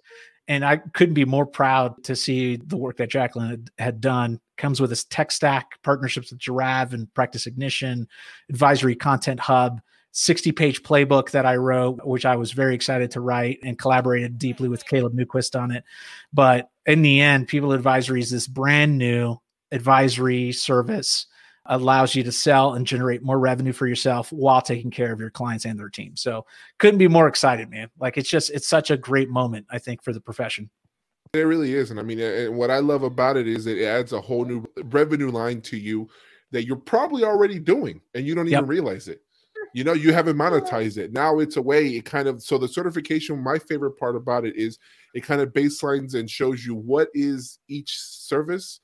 and 0.49 0.65
i 0.65 0.79
couldn't 0.79 1.15
be 1.15 1.25
more 1.25 1.47
proud 1.47 2.03
to 2.03 2.17
see 2.17 2.57
the 2.57 2.77
work 2.77 2.97
that 2.97 3.09
jacqueline 3.09 3.51
had, 3.51 3.71
had 3.79 4.01
done 4.01 4.41
comes 4.57 4.81
with 4.81 4.91
this 4.91 5.05
tech 5.05 5.31
stack 5.31 5.81
partnerships 5.85 6.33
with 6.33 6.41
Jirav 6.41 6.93
and 6.93 7.13
practice 7.15 7.47
ignition 7.47 8.09
advisory 8.51 8.97
content 8.97 9.39
hub 9.39 9.81
60 10.11 10.53
page 10.53 10.83
playbook 10.85 11.33
that 11.33 11.45
I 11.45 11.57
wrote, 11.57 12.07
which 12.07 12.25
I 12.25 12.37
was 12.37 12.53
very 12.53 12.77
excited 12.77 13.11
to 13.11 13.21
write 13.21 13.59
and 13.65 13.77
collaborated 13.77 14.39
deeply 14.39 14.69
with 14.69 14.87
Caleb 14.87 15.13
Newquist 15.13 15.61
on 15.61 15.73
it. 15.73 15.83
But 16.33 16.71
in 16.87 17.03
the 17.03 17.21
end, 17.21 17.49
People 17.49 17.73
Advisory 17.73 18.21
is 18.21 18.31
this 18.31 18.47
brand 18.47 18.97
new 18.97 19.41
advisory 19.75 20.53
service 20.53 21.27
allows 21.67 22.15
you 22.15 22.23
to 22.23 22.33
sell 22.33 22.75
and 22.75 22.87
generate 22.87 23.23
more 23.23 23.39
revenue 23.39 23.73
for 23.73 23.87
yourself 23.87 24.31
while 24.33 24.61
taking 24.61 24.91
care 24.91 25.13
of 25.13 25.19
your 25.19 25.31
clients 25.31 25.65
and 25.65 25.79
their 25.79 25.89
team. 25.89 26.15
So 26.17 26.47
couldn't 26.79 26.99
be 26.99 27.09
more 27.09 27.27
excited, 27.27 27.71
man. 27.71 27.89
Like 27.99 28.17
it's 28.17 28.29
just 28.29 28.51
it's 28.51 28.69
such 28.69 28.91
a 28.91 28.97
great 28.97 29.31
moment, 29.31 29.67
I 29.71 29.79
think, 29.79 30.03
for 30.03 30.13
the 30.13 30.21
profession. 30.21 30.71
It 31.33 31.41
really 31.41 31.75
is. 31.75 31.91
And 31.91 31.99
I 31.99 32.03
mean, 32.03 32.21
and 32.21 32.57
what 32.57 32.71
I 32.71 32.79
love 32.79 33.03
about 33.03 33.37
it 33.37 33.49
is 33.49 33.67
it 33.67 33.83
adds 33.83 34.13
a 34.13 34.21
whole 34.21 34.45
new 34.45 34.65
revenue 34.85 35.31
line 35.31 35.61
to 35.63 35.77
you 35.77 36.09
that 36.53 36.67
you're 36.67 36.77
probably 36.77 37.25
already 37.25 37.59
doing 37.59 38.01
and 38.15 38.27
you 38.27 38.35
don't 38.35 38.47
even 38.47 38.61
Yep. 38.61 38.69
realize 38.69 39.09
it. 39.09 39.23
You 39.73 39.83
know, 39.83 39.95
you 39.95 40.13
haven't 40.13 40.37
monetized 40.37 40.99
it. 40.99 41.13
Now 41.13 41.41
it's 41.41 41.57
a 41.57 41.63
way 41.63 41.89
it 41.89 42.05
kind 42.05 42.29
of 42.29 42.43
so 42.43 42.59
the 42.59 42.69
certification, 42.69 43.43
my 43.43 43.59
favorite 43.59 43.99
part 43.99 44.15
about 44.15 44.45
it 44.45 44.55
is 44.55 44.79
it 45.15 45.25
kind 45.25 45.41
of 45.41 45.53
baselines 45.53 46.15
and 46.15 46.31
shows 46.31 46.65
you 46.65 46.77
what 46.77 47.09
is 47.13 47.59
each 47.69 47.99
service, 47.99 48.81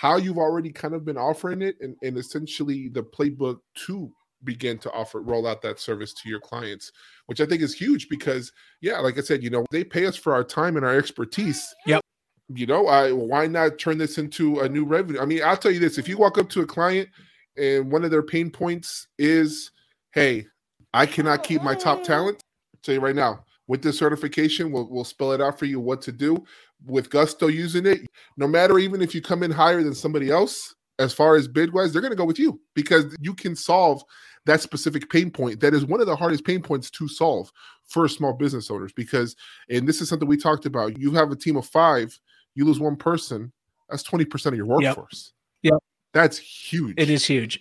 how 0.00 0.16
you've 0.16 0.38
already 0.38 0.72
kind 0.72 0.94
of 0.94 1.04
been 1.04 1.18
offering 1.18 1.60
it, 1.60 1.76
and, 1.82 1.94
and 2.02 2.16
essentially 2.16 2.88
the 2.88 3.02
playbook 3.02 3.58
to 3.74 4.10
begin 4.44 4.78
to 4.78 4.90
offer 4.92 5.20
roll 5.20 5.46
out 5.46 5.60
that 5.60 5.78
service 5.78 6.14
to 6.14 6.26
your 6.26 6.40
clients, 6.40 6.90
which 7.26 7.38
I 7.38 7.44
think 7.44 7.60
is 7.60 7.74
huge 7.74 8.08
because 8.08 8.50
yeah, 8.80 8.98
like 9.00 9.18
I 9.18 9.20
said, 9.20 9.42
you 9.42 9.50
know, 9.50 9.66
they 9.70 9.84
pay 9.84 10.06
us 10.06 10.16
for 10.16 10.32
our 10.32 10.42
time 10.42 10.78
and 10.78 10.86
our 10.86 10.96
expertise. 10.96 11.62
Yep. 11.84 12.00
You 12.48 12.64
know, 12.64 12.86
I 12.86 13.12
why 13.12 13.46
not 13.46 13.78
turn 13.78 13.98
this 13.98 14.16
into 14.16 14.60
a 14.60 14.68
new 14.70 14.86
revenue? 14.86 15.20
I 15.20 15.26
mean, 15.26 15.42
I'll 15.44 15.58
tell 15.58 15.70
you 15.70 15.80
this: 15.80 15.98
if 15.98 16.08
you 16.08 16.16
walk 16.16 16.38
up 16.38 16.48
to 16.48 16.62
a 16.62 16.66
client 16.66 17.10
and 17.58 17.92
one 17.92 18.02
of 18.02 18.10
their 18.10 18.22
pain 18.22 18.48
points 18.48 19.06
is, 19.18 19.70
"Hey, 20.14 20.46
I 20.94 21.04
cannot 21.04 21.42
keep 21.42 21.62
my 21.62 21.74
top 21.74 21.98
oh. 22.00 22.04
talent," 22.04 22.42
I'll 22.74 22.80
tell 22.82 22.94
you 22.94 23.02
right 23.02 23.14
now, 23.14 23.44
with 23.70 23.82
this 23.82 23.96
certification, 23.96 24.72
we'll 24.72 24.88
we'll 24.90 25.04
spell 25.04 25.30
it 25.30 25.40
out 25.40 25.56
for 25.56 25.64
you 25.64 25.78
what 25.78 26.02
to 26.02 26.10
do. 26.10 26.44
With 26.86 27.08
Gusto 27.08 27.46
using 27.46 27.86
it, 27.86 28.00
no 28.36 28.48
matter 28.48 28.80
even 28.80 29.00
if 29.00 29.14
you 29.14 29.22
come 29.22 29.44
in 29.44 29.52
higher 29.52 29.80
than 29.84 29.94
somebody 29.94 30.28
else, 30.28 30.74
as 30.98 31.14
far 31.14 31.36
as 31.36 31.46
bid 31.46 31.72
wise, 31.72 31.92
they're 31.92 32.02
going 32.02 32.10
to 32.10 32.16
go 32.16 32.24
with 32.24 32.40
you 32.40 32.60
because 32.74 33.16
you 33.20 33.32
can 33.32 33.54
solve 33.54 34.02
that 34.44 34.60
specific 34.60 35.08
pain 35.08 35.30
point 35.30 35.60
that 35.60 35.72
is 35.72 35.84
one 35.86 36.00
of 36.00 36.08
the 36.08 36.16
hardest 36.16 36.44
pain 36.44 36.60
points 36.60 36.90
to 36.90 37.06
solve 37.06 37.48
for 37.84 38.08
small 38.08 38.32
business 38.32 38.72
owners 38.72 38.92
because 38.92 39.36
and 39.68 39.86
this 39.86 40.00
is 40.00 40.08
something 40.08 40.26
we 40.26 40.36
talked 40.36 40.64
about 40.64 40.98
you 40.98 41.12
have 41.12 41.30
a 41.30 41.36
team 41.36 41.56
of 41.58 41.66
five 41.66 42.18
you 42.54 42.64
lose 42.64 42.80
one 42.80 42.96
person 42.96 43.52
that's 43.90 44.02
20% 44.02 44.46
of 44.46 44.54
your 44.54 44.66
Yep. 44.66 44.96
workforce 44.96 45.34
Yep. 45.62 45.74
that's 46.14 46.38
huge 46.38 46.94
It 46.96 47.10
is 47.10 47.24
huge. 47.26 47.60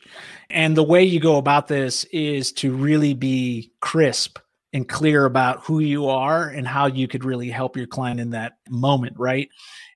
And 0.49 0.77
the 0.77 0.83
way 0.83 1.03
you 1.03 1.19
go 1.19 1.35
about 1.35 1.67
this 1.67 2.05
is 2.05 2.53
to 2.53 2.73
really 2.73 3.13
be 3.13 3.73
crisp 3.81 4.39
and 4.73 4.87
clear 4.87 5.25
about 5.25 5.63
who 5.63 5.79
you 5.79 6.07
are 6.07 6.49
and 6.49 6.67
how 6.67 6.85
you 6.85 7.07
could 7.07 7.25
really 7.25 7.49
help 7.49 7.75
your 7.75 7.87
client 7.87 8.19
in 8.19 8.29
that 8.29 8.53
moment, 8.69 9.17
right? 9.17 9.49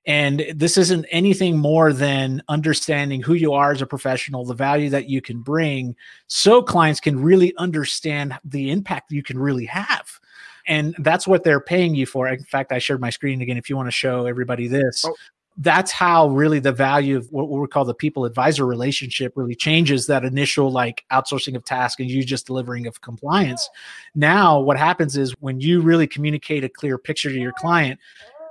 And 0.05 0.45
this 0.55 0.77
isn't 0.77 1.05
anything 1.11 1.57
more 1.57 1.93
than 1.93 2.41
understanding 2.49 3.21
who 3.21 3.35
you 3.35 3.53
are 3.53 3.71
as 3.71 3.81
a 3.81 3.85
professional, 3.85 4.45
the 4.45 4.53
value 4.53 4.89
that 4.89 5.09
you 5.09 5.21
can 5.21 5.41
bring, 5.41 5.95
so 6.27 6.61
clients 6.61 6.99
can 6.99 7.21
really 7.21 7.53
understand 7.57 8.37
the 8.43 8.71
impact 8.71 9.11
you 9.11 9.23
can 9.23 9.39
really 9.39 9.65
have. 9.65 10.19
And 10.67 10.95
that's 10.99 11.27
what 11.27 11.43
they're 11.43 11.61
paying 11.61 11.93
you 11.93 12.05
for. 12.05 12.27
In 12.27 12.43
fact, 12.43 12.71
I 12.71 12.79
shared 12.79 13.01
my 13.01 13.09
screen 13.09 13.41
again 13.41 13.57
if 13.57 13.69
you 13.69 13.77
want 13.77 13.87
to 13.87 13.91
show 13.91 14.25
everybody 14.25 14.67
this. 14.67 15.05
Oh. 15.05 15.13
That's 15.57 15.91
how 15.91 16.29
really 16.29 16.59
the 16.59 16.71
value 16.71 17.15
of 17.15 17.31
what 17.31 17.47
we 17.47 17.67
call 17.67 17.85
the 17.85 17.93
people 17.93 18.25
advisor 18.25 18.65
relationship 18.65 19.33
really 19.35 19.55
changes 19.55 20.07
that 20.07 20.25
initial 20.25 20.71
like 20.71 21.05
outsourcing 21.11 21.55
of 21.55 21.63
task 21.63 21.99
and 21.99 22.09
you 22.09 22.23
just 22.23 22.47
delivering 22.47 22.87
of 22.87 23.01
compliance. 23.01 23.69
Now, 24.15 24.59
what 24.59 24.77
happens 24.77 25.15
is 25.15 25.33
when 25.39 25.61
you 25.61 25.81
really 25.81 26.07
communicate 26.07 26.63
a 26.63 26.69
clear 26.69 26.97
picture 26.97 27.29
to 27.29 27.39
your 27.39 27.53
client, 27.53 27.99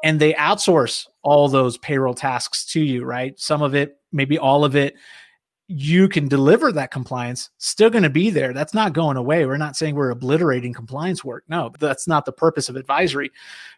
and 0.04 0.18
they 0.18 0.34
outsource 0.34 1.06
all 1.22 1.48
those 1.48 1.78
payroll 1.78 2.14
tasks 2.14 2.64
to 2.66 2.80
you, 2.80 3.04
right? 3.04 3.38
Some 3.38 3.62
of 3.62 3.74
it, 3.74 3.98
maybe 4.10 4.38
all 4.38 4.64
of 4.64 4.74
it, 4.74 4.96
you 5.72 6.08
can 6.08 6.28
deliver 6.28 6.72
that 6.72 6.90
compliance, 6.90 7.50
still 7.58 7.90
going 7.90 8.02
to 8.02 8.10
be 8.10 8.30
there. 8.30 8.52
That's 8.52 8.74
not 8.74 8.92
going 8.92 9.16
away. 9.16 9.46
We're 9.46 9.56
not 9.56 9.76
saying 9.76 9.94
we're 9.94 10.10
obliterating 10.10 10.72
compliance 10.72 11.24
work. 11.24 11.44
No, 11.48 11.72
that's 11.78 12.06
not 12.06 12.24
the 12.24 12.32
purpose 12.32 12.68
of 12.68 12.76
advisory, 12.76 13.30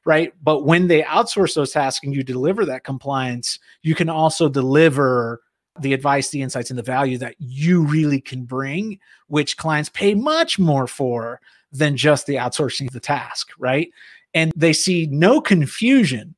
right? 0.05 0.33
But 0.43 0.65
when 0.65 0.89
they 0.89 1.03
outsource 1.03 1.55
those 1.55 1.73
tasks 1.73 2.05
and 2.05 2.15
you 2.15 2.23
deliver 2.23 2.65
that 2.67 2.85
compliance, 2.85 3.59
you 3.83 3.95
can 3.95 4.09
also 4.09 4.49
deliver 4.49 5.43
the 5.81 5.93
advice, 5.93 6.31
the 6.31 6.43
insights, 6.43 6.71
and 6.71 6.79
the 6.79 6.83
value 6.83 7.19
that 7.19 7.35
you 7.39 7.83
really 7.83 8.21
can 8.21 8.45
bring, 8.45 8.99
which 9.27 9.57
clients 9.57 9.89
pay 9.89 10.15
much 10.15 10.59
more 10.59 10.87
for 10.87 11.41
than 11.73 11.97
just 11.97 12.27
the 12.27 12.37
outsourcing 12.37 12.87
of 12.87 12.93
the 12.93 13.01
task, 13.01 13.51
right? 13.59 13.91
and 14.35 14.53
they 14.57 14.73
see 14.73 15.07
no 15.07 15.41
confusion 15.41 16.35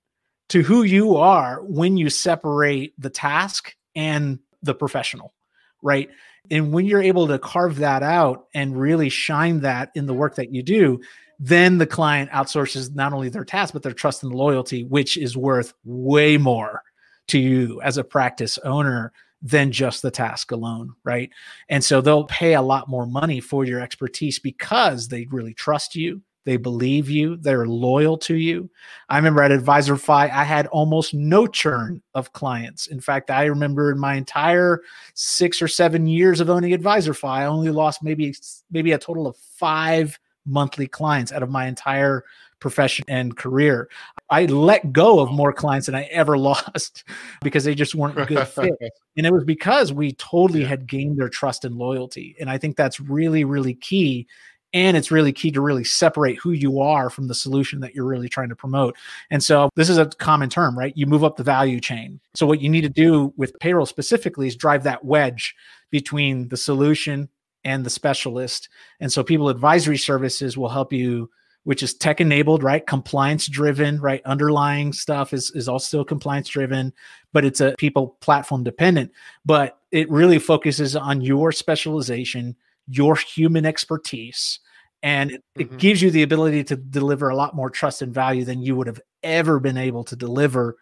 to 0.51 0.62
who 0.62 0.83
you 0.83 1.16
are 1.16 1.62
when 1.62 1.97
you 1.97 2.11
separate 2.11 2.95
the 2.99 3.11
task 3.11 3.75
and 3.97 4.38
the 4.62 4.75
professional 4.75 5.33
right 5.82 6.08
And 6.50 6.72
when 6.72 6.86
you're 6.86 7.02
able 7.02 7.26
to 7.28 7.38
carve 7.38 7.76
that 7.76 8.02
out 8.02 8.46
and 8.54 8.78
really 8.78 9.08
shine 9.08 9.60
that 9.60 9.90
in 9.94 10.06
the 10.06 10.14
work 10.14 10.36
that 10.36 10.52
you 10.52 10.62
do, 10.62 11.00
then 11.38 11.78
the 11.78 11.86
client 11.86 12.30
outsources 12.30 12.94
not 12.94 13.12
only 13.12 13.28
their 13.28 13.44
task, 13.44 13.72
but 13.72 13.82
their 13.82 13.92
trust 13.92 14.22
and 14.22 14.34
loyalty, 14.34 14.84
which 14.84 15.16
is 15.16 15.36
worth 15.36 15.74
way 15.84 16.38
more 16.38 16.82
to 17.28 17.38
you 17.38 17.80
as 17.82 17.98
a 17.98 18.04
practice 18.04 18.58
owner 18.58 19.12
than 19.42 19.70
just 19.70 20.02
the 20.02 20.10
task 20.10 20.50
alone, 20.50 20.94
right? 21.04 21.30
And 21.68 21.84
so 21.84 22.00
they'll 22.00 22.24
pay 22.24 22.54
a 22.54 22.62
lot 22.62 22.88
more 22.88 23.06
money 23.06 23.40
for 23.40 23.64
your 23.64 23.80
expertise 23.80 24.38
because 24.38 25.08
they 25.08 25.26
really 25.30 25.52
trust 25.54 25.94
you. 25.94 26.22
They 26.46 26.56
believe 26.56 27.11
you. 27.11 27.37
They're 27.37 27.66
loyal 27.66 28.16
to 28.18 28.37
you. 28.37 28.70
I 29.09 29.16
remember 29.16 29.42
at 29.42 29.50
AdvisorFi, 29.50 30.30
I 30.30 30.44
had 30.44 30.68
almost 30.68 31.12
no 31.12 31.48
churn 31.48 32.00
of 32.14 32.32
clients. 32.32 32.87
In 32.87 33.00
fact, 33.00 33.32
I 33.32 33.46
remember 33.46 33.90
in 33.90 33.98
my 33.98 34.14
entire 34.14 34.82
six 35.14 35.61
or 35.61 35.66
seven 35.66 36.06
years 36.06 36.40
of 36.40 36.48
owning 36.48 36.72
AdvisorFi, 36.72 37.28
I 37.28 37.44
only 37.46 37.70
lost 37.70 38.02
maybe 38.02 38.32
maybe 38.70 38.92
a 38.92 38.98
total 38.98 39.26
of 39.26 39.37
five 39.37 40.18
monthly 40.46 40.87
clients 40.87 41.32
out 41.32 41.42
of 41.42 41.50
my 41.50 41.66
entire 41.66 42.24
profession 42.61 43.04
and 43.09 43.37
career. 43.37 43.88
I 44.30 44.46
let 44.46 44.92
go 44.92 45.18
of 45.18 45.32
more 45.32 45.52
clients 45.52 45.87
than 45.87 45.96
I 45.96 46.04
ever 46.04 46.38
lost 46.38 47.02
because 47.42 47.64
they 47.64 47.74
just 47.74 47.96
weren't 47.96 48.18
a 48.20 48.24
good 48.24 48.46
fit. 48.48 48.72
And 49.16 49.26
it 49.26 49.32
was 49.32 49.44
because 49.44 49.92
we 49.92 50.12
totally 50.12 50.62
had 50.62 50.87
gained 50.87 51.18
their 51.18 51.28
trust 51.28 51.64
and 51.64 51.74
loyalty. 51.74 52.37
And 52.38 52.48
I 52.48 52.56
think 52.56 52.76
that's 52.76 53.00
really, 53.00 53.42
really 53.42 53.74
key. 53.74 54.28
And 54.76 54.94
it's 54.94 55.10
really 55.10 55.32
key 55.32 55.50
to 55.52 55.62
really 55.62 55.84
separate 55.84 56.36
who 56.36 56.50
you 56.50 56.82
are 56.82 57.08
from 57.08 57.28
the 57.28 57.34
solution 57.34 57.80
that 57.80 57.94
you're 57.94 58.04
really 58.04 58.28
trying 58.28 58.50
to 58.50 58.54
promote. 58.54 58.94
And 59.30 59.42
so 59.42 59.70
this 59.74 59.88
is 59.88 59.96
a 59.96 60.04
common 60.04 60.50
term, 60.50 60.78
right? 60.78 60.92
You 60.94 61.06
move 61.06 61.24
up 61.24 61.38
the 61.38 61.42
value 61.42 61.80
chain. 61.80 62.20
So 62.34 62.46
what 62.46 62.60
you 62.60 62.68
need 62.68 62.82
to 62.82 62.90
do 62.90 63.32
with 63.38 63.58
payroll 63.58 63.86
specifically 63.86 64.48
is 64.48 64.54
drive 64.54 64.82
that 64.82 65.02
wedge 65.02 65.54
between 65.90 66.48
the 66.48 66.58
solution 66.58 67.30
and 67.64 67.86
the 67.86 67.90
specialist. 67.90 68.68
And 69.00 69.10
so 69.10 69.24
people 69.24 69.48
advisory 69.48 69.96
services 69.96 70.58
will 70.58 70.68
help 70.68 70.92
you 70.92 71.30
which 71.64 71.82
is 71.82 71.94
tech 71.94 72.20
enabled, 72.20 72.62
right? 72.62 72.86
Compliance 72.86 73.48
driven, 73.48 73.98
right? 74.00 74.22
Underlying 74.24 74.92
stuff 74.92 75.32
is, 75.32 75.50
is 75.52 75.68
still 75.78 76.04
compliance 76.04 76.48
driven, 76.48 76.92
but 77.32 77.44
it's 77.44 77.60
a 77.60 77.74
people 77.76 78.18
platform 78.20 78.62
dependent. 78.62 79.10
But 79.44 79.76
it 79.90 80.08
really 80.08 80.38
focuses 80.38 80.94
on 80.94 81.22
your 81.22 81.50
specialization, 81.50 82.54
your 82.86 83.16
human 83.16 83.66
expertise, 83.66 84.60
and 85.02 85.32
it, 85.32 85.42
mm-hmm. 85.59 85.74
it 85.74 85.78
gives 85.78 86.02
you 86.02 86.11
the 86.11 86.22
ability 86.22 86.64
to 86.64 86.76
deliver 86.76 87.28
a 87.28 87.37
lot 87.37 87.54
more 87.54 87.70
trust 87.70 88.02
and 88.02 88.12
value 88.12 88.44
than 88.44 88.62
you 88.62 88.76
would 88.76 88.87
have 88.87 89.00
ever 89.22 89.61
been 89.61 89.76
able 89.78 90.04
to 90.04 90.16
deliver 90.16 90.76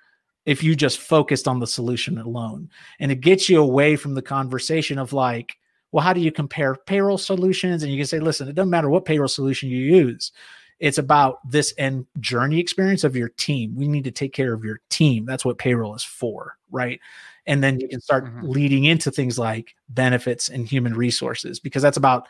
if 0.47 0.63
you 0.63 0.77
just 0.77 0.99
focused 0.99 1.49
on 1.49 1.61
the 1.61 1.67
solution 1.67 2.19
alone. 2.19 2.69
And 3.01 3.11
it 3.11 3.21
gets 3.21 3.49
you 3.49 3.63
away 3.63 3.97
from 3.97 4.15
the 4.15 4.23
conversation 4.23 4.99
of 4.99 5.13
like, 5.13 5.57
well, 5.93 6.05
how 6.05 6.13
do 6.13 6.21
you 6.21 6.33
compare 6.33 6.75
payroll 6.75 7.19
solutions? 7.19 7.83
And 7.83 7.91
you 7.91 7.99
can 7.99 8.07
say, 8.07 8.21
listen, 8.21 8.49
it 8.49 8.55
doesn't 8.55 8.71
matter 8.71 8.91
what 8.91 9.05
payroll 9.05 9.29
solution 9.29 9.69
you 9.69 9.79
use 9.79 10.33
it's 10.81 10.99
about 10.99 11.39
this 11.49 11.73
end 11.79 12.07
journey 12.21 12.59
experience 12.59 13.05
of 13.05 13.17
your 13.17 13.29
team. 13.31 13.75
We 13.75 13.89
need 13.89 14.05
to 14.05 14.11
take 14.11 14.33
care 14.33 14.53
of 14.53 14.65
your 14.65 14.81
team. 14.91 15.25
That's 15.25 15.45
what 15.45 15.59
payroll 15.59 15.95
is 15.95 16.05
for, 16.05 16.57
right? 16.71 17.01
And 17.47 17.63
then 17.63 17.79
you 17.81 17.89
can 17.89 18.01
start 18.01 18.25
mm-hmm. 18.25 18.49
leading 18.49 18.85
into 18.85 19.11
things 19.11 19.39
like 19.39 19.75
benefits 19.89 20.49
and 20.49 20.67
human 20.67 20.95
resources 20.95 21.61
because 21.61 21.83
that's 21.83 21.97
about 21.97 22.27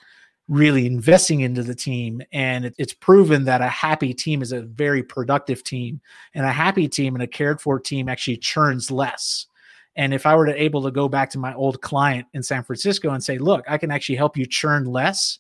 really 0.49 0.87
investing 0.87 1.41
into 1.41 1.63
the 1.63 1.75
team. 1.75 2.21
And 2.33 2.67
it, 2.67 2.75
it's 2.79 2.93
proven 2.93 3.45
that 3.45 3.61
a 3.61 3.69
happy 3.69 4.13
team 4.13 4.43
is 4.43 4.53
a 4.53 4.63
very 4.63 5.03
productive 5.03 5.65
team, 5.65 6.01
and 6.35 6.45
a 6.45 6.53
happy 6.53 6.89
team 6.89 7.15
and 7.15 7.23
a 7.23 7.27
cared 7.27 7.61
for 7.61 7.81
team 7.81 8.09
actually 8.09 8.37
churns 8.37 8.91
less. 8.91 9.47
And 9.97 10.13
if 10.13 10.27
I 10.27 10.35
were 10.35 10.47
to 10.47 10.63
able 10.63 10.83
to 10.83 10.91
go 10.91 11.09
back 11.09 11.31
to 11.31 11.39
my 11.39 11.55
old 11.55 11.81
client 11.81 12.27
in 12.35 12.43
San 12.43 12.65
Francisco 12.65 13.11
and 13.11 13.23
say, 13.23 13.39
look, 13.39 13.65
I 13.69 13.79
can 13.79 13.91
actually 13.91 14.17
help 14.17 14.37
you 14.37 14.45
churn 14.45 14.87
less 14.87 15.39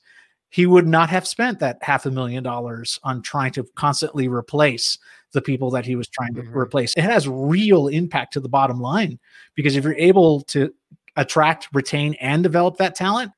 he 0.54 0.66
would 0.66 0.86
not 0.86 1.10
have 1.10 1.26
spent 1.26 1.58
that 1.58 1.78
half 1.82 2.06
a 2.06 2.12
million 2.12 2.44
dollars 2.44 3.00
on 3.02 3.20
trying 3.22 3.50
to 3.50 3.64
constantly 3.74 4.28
replace 4.28 4.98
the 5.32 5.42
people 5.42 5.68
that 5.68 5.84
he 5.84 5.96
was 5.96 6.06
trying 6.06 6.32
to 6.32 6.42
mm-hmm. 6.42 6.56
replace. 6.56 6.94
It 6.96 7.02
has 7.02 7.26
real 7.26 7.88
impact 7.88 8.34
to 8.34 8.40
the 8.40 8.48
bottom 8.48 8.80
line 8.80 9.18
because 9.56 9.74
if 9.74 9.82
you're 9.82 9.94
able 9.94 10.42
to 10.42 10.72
attract, 11.16 11.66
retain, 11.72 12.14
and 12.20 12.40
develop 12.44 12.76
that 12.76 12.94
talent 12.94 13.32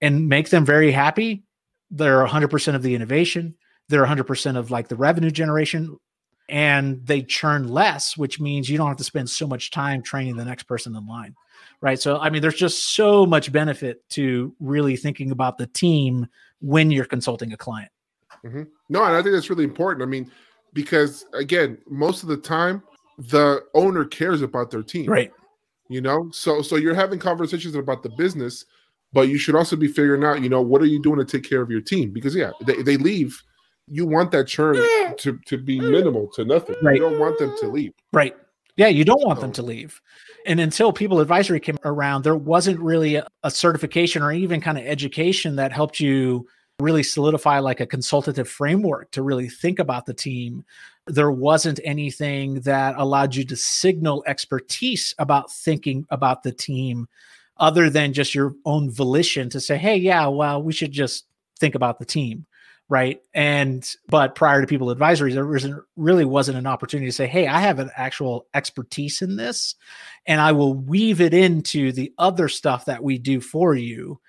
and 0.00 0.28
make 0.28 0.50
them 0.50 0.64
very 0.64 0.92
happy, 0.92 1.44
they're 1.90 2.24
100% 2.24 2.74
of 2.74 2.82
the 2.82 2.94
innovation, 2.94 3.54
they're 3.88 4.04
100% 4.04 4.56
of 4.56 4.70
like 4.70 4.88
the 4.88 4.96
revenue 4.96 5.30
generation, 5.30 5.98
and 6.48 7.04
they 7.06 7.22
churn 7.22 7.68
less, 7.68 8.16
which 8.16 8.40
means 8.40 8.68
you 8.68 8.78
don't 8.78 8.88
have 8.88 8.96
to 8.96 9.04
spend 9.04 9.28
so 9.28 9.46
much 9.46 9.70
time 9.70 10.02
training 10.02 10.36
the 10.36 10.44
next 10.44 10.64
person 10.64 10.94
in 10.94 11.06
line. 11.06 11.34
Right. 11.80 12.00
So, 12.00 12.18
I 12.18 12.30
mean, 12.30 12.42
there's 12.42 12.56
just 12.56 12.94
so 12.94 13.26
much 13.26 13.52
benefit 13.52 14.08
to 14.10 14.54
really 14.60 14.96
thinking 14.96 15.30
about 15.30 15.58
the 15.58 15.66
team 15.66 16.26
when 16.60 16.90
you're 16.90 17.04
consulting 17.04 17.52
a 17.52 17.56
client. 17.56 17.90
Mm-hmm. 18.44 18.62
No, 18.88 19.04
and 19.04 19.14
I 19.14 19.22
think 19.22 19.34
that's 19.34 19.50
really 19.50 19.64
important. 19.64 20.02
I 20.02 20.06
mean, 20.06 20.30
because 20.72 21.24
again, 21.32 21.78
most 21.88 22.22
of 22.22 22.28
the 22.28 22.36
time 22.36 22.82
the 23.18 23.64
owner 23.74 24.04
cares 24.04 24.42
about 24.42 24.70
their 24.70 24.82
team. 24.82 25.10
Right. 25.10 25.32
You 25.88 26.00
know, 26.00 26.28
so 26.32 26.62
so 26.62 26.76
you're 26.76 26.94
having 26.94 27.18
conversations 27.18 27.74
about 27.74 28.02
the 28.02 28.10
business, 28.10 28.64
but 29.16 29.30
you 29.30 29.38
should 29.38 29.54
also 29.54 29.76
be 29.76 29.88
figuring 29.88 30.22
out, 30.24 30.42
you 30.42 30.50
know, 30.50 30.60
what 30.60 30.82
are 30.82 30.86
you 30.86 31.00
doing 31.00 31.18
to 31.18 31.24
take 31.24 31.48
care 31.48 31.62
of 31.62 31.70
your 31.70 31.80
team? 31.80 32.10
Because 32.10 32.36
yeah, 32.36 32.50
they, 32.60 32.82
they 32.82 32.98
leave. 32.98 33.42
You 33.88 34.04
want 34.04 34.30
that 34.32 34.46
churn 34.46 34.76
to, 35.16 35.38
to 35.46 35.56
be 35.56 35.80
minimal 35.80 36.28
to 36.34 36.44
nothing. 36.44 36.76
Right. 36.82 36.96
You 36.96 37.00
don't 37.00 37.18
want 37.18 37.38
them 37.38 37.56
to 37.60 37.66
leave. 37.66 37.94
Right. 38.12 38.36
Yeah, 38.76 38.88
you 38.88 39.06
don't 39.06 39.24
want 39.24 39.40
them 39.40 39.52
to 39.52 39.62
leave. 39.62 40.02
And 40.44 40.60
until 40.60 40.92
People 40.92 41.20
Advisory 41.20 41.60
came 41.60 41.78
around, 41.82 42.24
there 42.24 42.36
wasn't 42.36 42.78
really 42.78 43.14
a, 43.14 43.26
a 43.42 43.50
certification 43.50 44.22
or 44.22 44.32
even 44.32 44.60
kind 44.60 44.76
of 44.76 44.84
education 44.84 45.56
that 45.56 45.72
helped 45.72 45.98
you 45.98 46.46
really 46.78 47.02
solidify 47.02 47.58
like 47.58 47.80
a 47.80 47.86
consultative 47.86 48.50
framework 48.50 49.10
to 49.12 49.22
really 49.22 49.48
think 49.48 49.78
about 49.78 50.04
the 50.04 50.12
team. 50.12 50.62
There 51.06 51.30
wasn't 51.30 51.80
anything 51.84 52.60
that 52.60 52.96
allowed 52.98 53.34
you 53.34 53.44
to 53.46 53.56
signal 53.56 54.24
expertise 54.26 55.14
about 55.16 55.50
thinking 55.50 56.04
about 56.10 56.42
the 56.42 56.52
team 56.52 57.08
other 57.58 57.90
than 57.90 58.12
just 58.12 58.34
your 58.34 58.54
own 58.64 58.90
volition 58.90 59.48
to 59.50 59.60
say, 59.60 59.76
hey, 59.76 59.96
yeah, 59.96 60.26
well, 60.26 60.62
we 60.62 60.72
should 60.72 60.92
just 60.92 61.26
think 61.58 61.74
about 61.74 61.98
the 61.98 62.04
team 62.04 62.46
right? 62.88 63.20
And 63.34 63.84
but 64.08 64.36
prior 64.36 64.60
to 64.60 64.66
people 64.66 64.94
advisories 64.94 65.34
there 65.34 65.46
wasn't 65.46 65.82
really 65.96 66.24
wasn't 66.24 66.58
an 66.58 66.66
opportunity 66.66 67.08
to 67.08 67.12
say 67.12 67.26
hey 67.26 67.48
i 67.48 67.58
have 67.58 67.78
an 67.78 67.90
actual 67.96 68.46
expertise 68.54 69.22
in 69.22 69.36
this 69.36 69.74
and 70.26 70.40
i 70.40 70.52
will 70.52 70.74
weave 70.74 71.20
it 71.20 71.34
into 71.34 71.90
the 71.90 72.12
other 72.18 72.48
stuff 72.48 72.84
that 72.84 73.02
we 73.02 73.18
do 73.18 73.40
for 73.40 73.74
you 73.74 74.20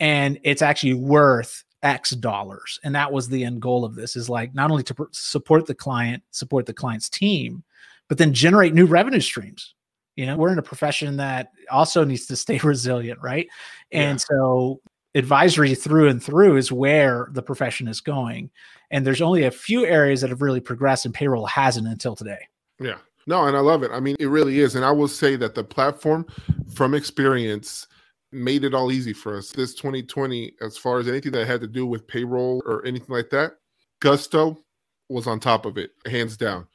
and 0.00 0.38
it's 0.44 0.62
actually 0.62 0.94
worth 0.94 1.64
x 1.82 2.10
dollars. 2.12 2.80
And 2.82 2.94
that 2.94 3.12
was 3.12 3.28
the 3.28 3.44
end 3.44 3.60
goal 3.60 3.84
of 3.84 3.94
this 3.94 4.16
is 4.16 4.28
like 4.28 4.54
not 4.54 4.70
only 4.70 4.82
to 4.84 5.08
support 5.12 5.66
the 5.66 5.74
client 5.74 6.22
support 6.30 6.66
the 6.66 6.72
client's 6.72 7.10
team 7.10 7.62
but 8.08 8.18
then 8.18 8.32
generate 8.32 8.74
new 8.74 8.86
revenue 8.86 9.20
streams 9.20 9.74
you 10.16 10.26
know 10.26 10.36
we're 10.36 10.52
in 10.52 10.58
a 10.58 10.62
profession 10.62 11.16
that 11.16 11.50
also 11.70 12.04
needs 12.04 12.26
to 12.26 12.36
stay 12.36 12.58
resilient 12.62 13.18
right 13.22 13.48
and 13.92 14.20
yeah. 14.20 14.24
so 14.28 14.80
advisory 15.14 15.74
through 15.74 16.08
and 16.08 16.22
through 16.22 16.56
is 16.56 16.72
where 16.72 17.28
the 17.32 17.42
profession 17.42 17.88
is 17.88 18.00
going. 18.00 18.50
And 18.90 19.06
there's 19.06 19.22
only 19.22 19.44
a 19.44 19.50
few 19.50 19.86
areas 19.86 20.20
that 20.20 20.30
have 20.30 20.42
really 20.42 20.60
progressed, 20.60 21.04
and 21.04 21.14
payroll 21.14 21.46
hasn't 21.46 21.86
until 21.86 22.16
today. 22.16 22.48
Yeah. 22.80 22.98
No, 23.26 23.46
and 23.46 23.56
I 23.56 23.60
love 23.60 23.82
it. 23.82 23.90
I 23.90 24.00
mean, 24.00 24.16
it 24.20 24.26
really 24.26 24.60
is. 24.60 24.74
And 24.74 24.84
I 24.84 24.90
will 24.90 25.08
say 25.08 25.36
that 25.36 25.54
the 25.54 25.64
platform 25.64 26.26
from 26.74 26.94
experience 26.94 27.86
made 28.32 28.64
it 28.64 28.74
all 28.74 28.92
easy 28.92 29.14
for 29.14 29.38
us. 29.38 29.50
This 29.50 29.74
2020, 29.74 30.52
as 30.60 30.76
far 30.76 30.98
as 30.98 31.08
anything 31.08 31.32
that 31.32 31.46
had 31.46 31.62
to 31.62 31.66
do 31.66 31.86
with 31.86 32.06
payroll 32.06 32.62
or 32.66 32.84
anything 32.84 33.14
like 33.14 33.30
that, 33.30 33.52
Gusto 34.00 34.62
was 35.08 35.26
on 35.26 35.40
top 35.40 35.64
of 35.64 35.78
it, 35.78 35.92
hands 36.06 36.36
down. 36.36 36.66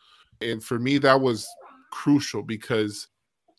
And 0.41 0.63
for 0.63 0.79
me, 0.79 0.97
that 0.99 1.19
was 1.19 1.47
crucial 1.91 2.41
because 2.41 3.07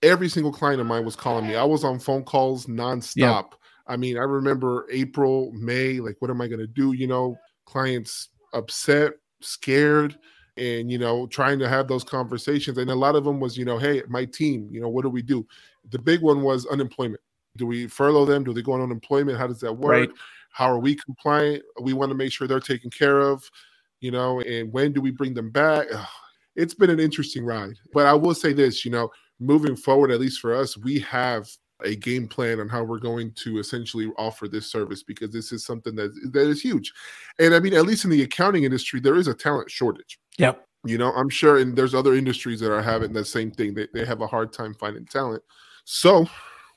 every 0.02 0.28
single 0.28 0.52
client 0.52 0.80
of 0.80 0.86
mine 0.86 1.04
was 1.04 1.16
calling 1.16 1.46
me. 1.46 1.56
I 1.56 1.64
was 1.64 1.84
on 1.84 1.98
phone 1.98 2.24
calls 2.24 2.66
nonstop. 2.66 3.16
Yep 3.16 3.54
I 3.90 3.96
mean, 3.96 4.16
I 4.16 4.22
remember 4.22 4.86
April, 4.92 5.50
May, 5.52 5.98
like, 5.98 6.14
what 6.20 6.30
am 6.30 6.40
I 6.40 6.46
going 6.46 6.60
to 6.60 6.66
do? 6.68 6.92
You 6.92 7.08
know, 7.08 7.36
clients 7.66 8.28
upset, 8.54 9.14
scared, 9.40 10.16
and, 10.56 10.92
you 10.92 10.96
know, 10.96 11.26
trying 11.26 11.58
to 11.58 11.68
have 11.68 11.88
those 11.88 12.04
conversations. 12.04 12.78
And 12.78 12.88
a 12.88 12.94
lot 12.94 13.16
of 13.16 13.24
them 13.24 13.40
was, 13.40 13.58
you 13.58 13.64
know, 13.64 13.78
hey, 13.78 14.02
my 14.08 14.26
team, 14.26 14.68
you 14.70 14.80
know, 14.80 14.88
what 14.88 15.02
do 15.02 15.08
we 15.08 15.22
do? 15.22 15.44
The 15.90 15.98
big 15.98 16.22
one 16.22 16.42
was 16.42 16.66
unemployment. 16.66 17.20
Do 17.56 17.66
we 17.66 17.88
furlough 17.88 18.26
them? 18.26 18.44
Do 18.44 18.52
they 18.52 18.62
go 18.62 18.72
on 18.72 18.80
unemployment? 18.80 19.36
How 19.36 19.48
does 19.48 19.58
that 19.60 19.72
work? 19.72 19.90
Right. 19.90 20.10
How 20.52 20.70
are 20.70 20.78
we 20.78 20.94
compliant? 20.94 21.64
We 21.80 21.92
want 21.92 22.10
to 22.10 22.16
make 22.16 22.30
sure 22.30 22.46
they're 22.46 22.60
taken 22.60 22.90
care 22.90 23.18
of, 23.18 23.50
you 24.00 24.12
know, 24.12 24.40
and 24.42 24.72
when 24.72 24.92
do 24.92 25.00
we 25.00 25.10
bring 25.10 25.34
them 25.34 25.50
back? 25.50 25.88
It's 26.54 26.74
been 26.74 26.90
an 26.90 27.00
interesting 27.00 27.44
ride. 27.44 27.74
But 27.92 28.06
I 28.06 28.14
will 28.14 28.34
say 28.34 28.52
this, 28.52 28.84
you 28.84 28.92
know, 28.92 29.10
moving 29.40 29.76
forward, 29.76 30.10
at 30.10 30.20
least 30.20 30.40
for 30.40 30.54
us, 30.54 30.76
we 30.76 31.00
have 31.00 31.48
a 31.82 31.96
game 31.96 32.28
plan 32.28 32.60
on 32.60 32.68
how 32.68 32.84
we're 32.84 32.98
going 32.98 33.32
to 33.32 33.58
essentially 33.58 34.10
offer 34.18 34.46
this 34.46 34.70
service 34.70 35.02
because 35.02 35.30
this 35.30 35.50
is 35.50 35.64
something 35.64 35.94
that 35.94 36.12
that 36.32 36.46
is 36.46 36.60
huge. 36.60 36.92
And 37.38 37.54
I 37.54 37.60
mean, 37.60 37.74
at 37.74 37.86
least 37.86 38.04
in 38.04 38.10
the 38.10 38.22
accounting 38.22 38.64
industry, 38.64 39.00
there 39.00 39.16
is 39.16 39.28
a 39.28 39.34
talent 39.34 39.70
shortage. 39.70 40.18
Yep. 40.38 40.64
You 40.84 40.98
know, 40.98 41.12
I'm 41.12 41.28
sure, 41.28 41.58
and 41.58 41.76
there's 41.76 41.94
other 41.94 42.14
industries 42.14 42.60
that 42.60 42.72
are 42.72 42.82
having 42.82 43.12
the 43.12 43.24
same 43.24 43.50
thing. 43.50 43.74
They, 43.74 43.88
they 43.92 44.04
have 44.04 44.22
a 44.22 44.26
hard 44.26 44.52
time 44.52 44.74
finding 44.74 45.04
talent. 45.06 45.42
So 45.84 46.26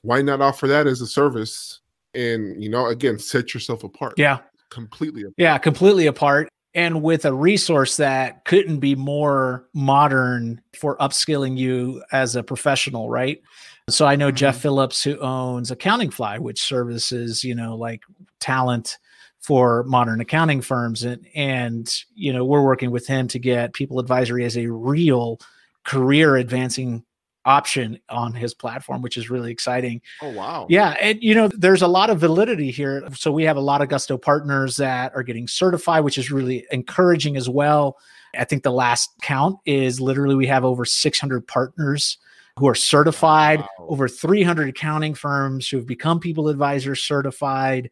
why 0.02 0.21
not 0.21 0.41
offer 0.41 0.67
that 0.67 0.88
as 0.88 1.02
a 1.02 1.08
service 1.08 1.82
and 2.13 2.62
you 2.62 2.69
know, 2.69 2.88
again, 2.88 3.17
set 3.19 3.54
yourself 3.54 3.84
apart. 3.84 4.13
Yeah. 4.17 4.39
Completely. 4.69 5.21
Apart. 5.21 5.36
Yeah, 5.38 5.58
completely 5.58 6.08
apart. 6.08 6.49
And 6.75 7.03
with 7.03 7.25
a 7.25 7.33
resource 7.33 7.97
that 7.97 8.45
couldn't 8.45 8.79
be 8.79 8.95
more 8.95 9.67
modern 9.73 10.59
for 10.73 10.97
upskilling 10.97 11.57
you 11.57 12.03
as 12.12 12.36
a 12.36 12.43
professional, 12.43 13.09
right? 13.09 13.41
So 13.89 14.05
I 14.07 14.15
know 14.15 14.29
mm-hmm. 14.29 14.38
Jeff 14.38 14.57
Phillips, 14.57 15.03
who 15.03 15.19
owns 15.19 15.71
Accountingfly, 15.71 16.39
which 16.39 16.62
services, 16.62 17.43
you 17.43 17.53
know, 17.53 17.75
like 17.75 18.01
talent 18.39 18.97
for 19.39 19.83
modern 19.83 20.21
accounting 20.21 20.62
firms. 20.62 21.03
And, 21.03 21.27
and, 21.36 21.93
you 22.15 22.31
know, 22.31 22.45
we're 22.45 22.63
working 22.63 22.91
with 22.91 23.05
him 23.05 23.27
to 23.27 23.39
get 23.39 23.73
people 23.73 23.99
advisory 23.99 24.45
as 24.45 24.57
a 24.57 24.67
real 24.67 25.39
career 25.83 26.38
advancing 26.38 27.03
option 27.45 27.99
on 28.10 28.34
his 28.34 28.53
platform, 28.53 29.01
which 29.01 29.17
is 29.17 29.29
really 29.29 29.51
exciting. 29.51 30.01
Oh, 30.21 30.29
wow. 30.29 30.67
Yeah. 30.69 30.95
And, 31.01 31.21
you 31.21 31.36
know, 31.36 31.47
there's 31.47 31.82
a 31.82 31.88
lot 31.88 32.10
of 32.10 32.19
validity 32.19 32.71
here. 32.71 33.08
So 33.13 33.32
we 33.32 33.43
have 33.43 33.58
a 33.58 33.62
lot 33.62 33.82
of 33.82 33.89
Gusto 33.89 34.17
partners 34.17 34.77
that 34.77 35.13
are 35.15 35.23
getting 35.23 35.47
certified, 35.47 36.03
which 36.03 36.17
is 36.17 36.32
really 36.32 36.65
encouraging 36.71 37.38
as 37.38 37.49
well. 37.49 37.97
I 38.38 38.45
think 38.45 38.63
the 38.63 38.71
last 38.71 39.12
count 39.21 39.58
is 39.65 40.01
literally 40.01 40.36
we 40.36 40.47
have 40.47 40.65
over 40.65 40.86
600 40.86 41.47
partners 41.47 42.17
who 42.58 42.67
are 42.67 42.75
certified, 42.75 43.60
wow. 43.60 43.67
over 43.89 44.08
300 44.08 44.69
accounting 44.69 45.13
firms 45.13 45.67
who 45.67 45.77
have 45.77 45.88
become 45.88 46.19
people 46.19 46.49
advisors 46.49 47.01
certified 47.01 47.89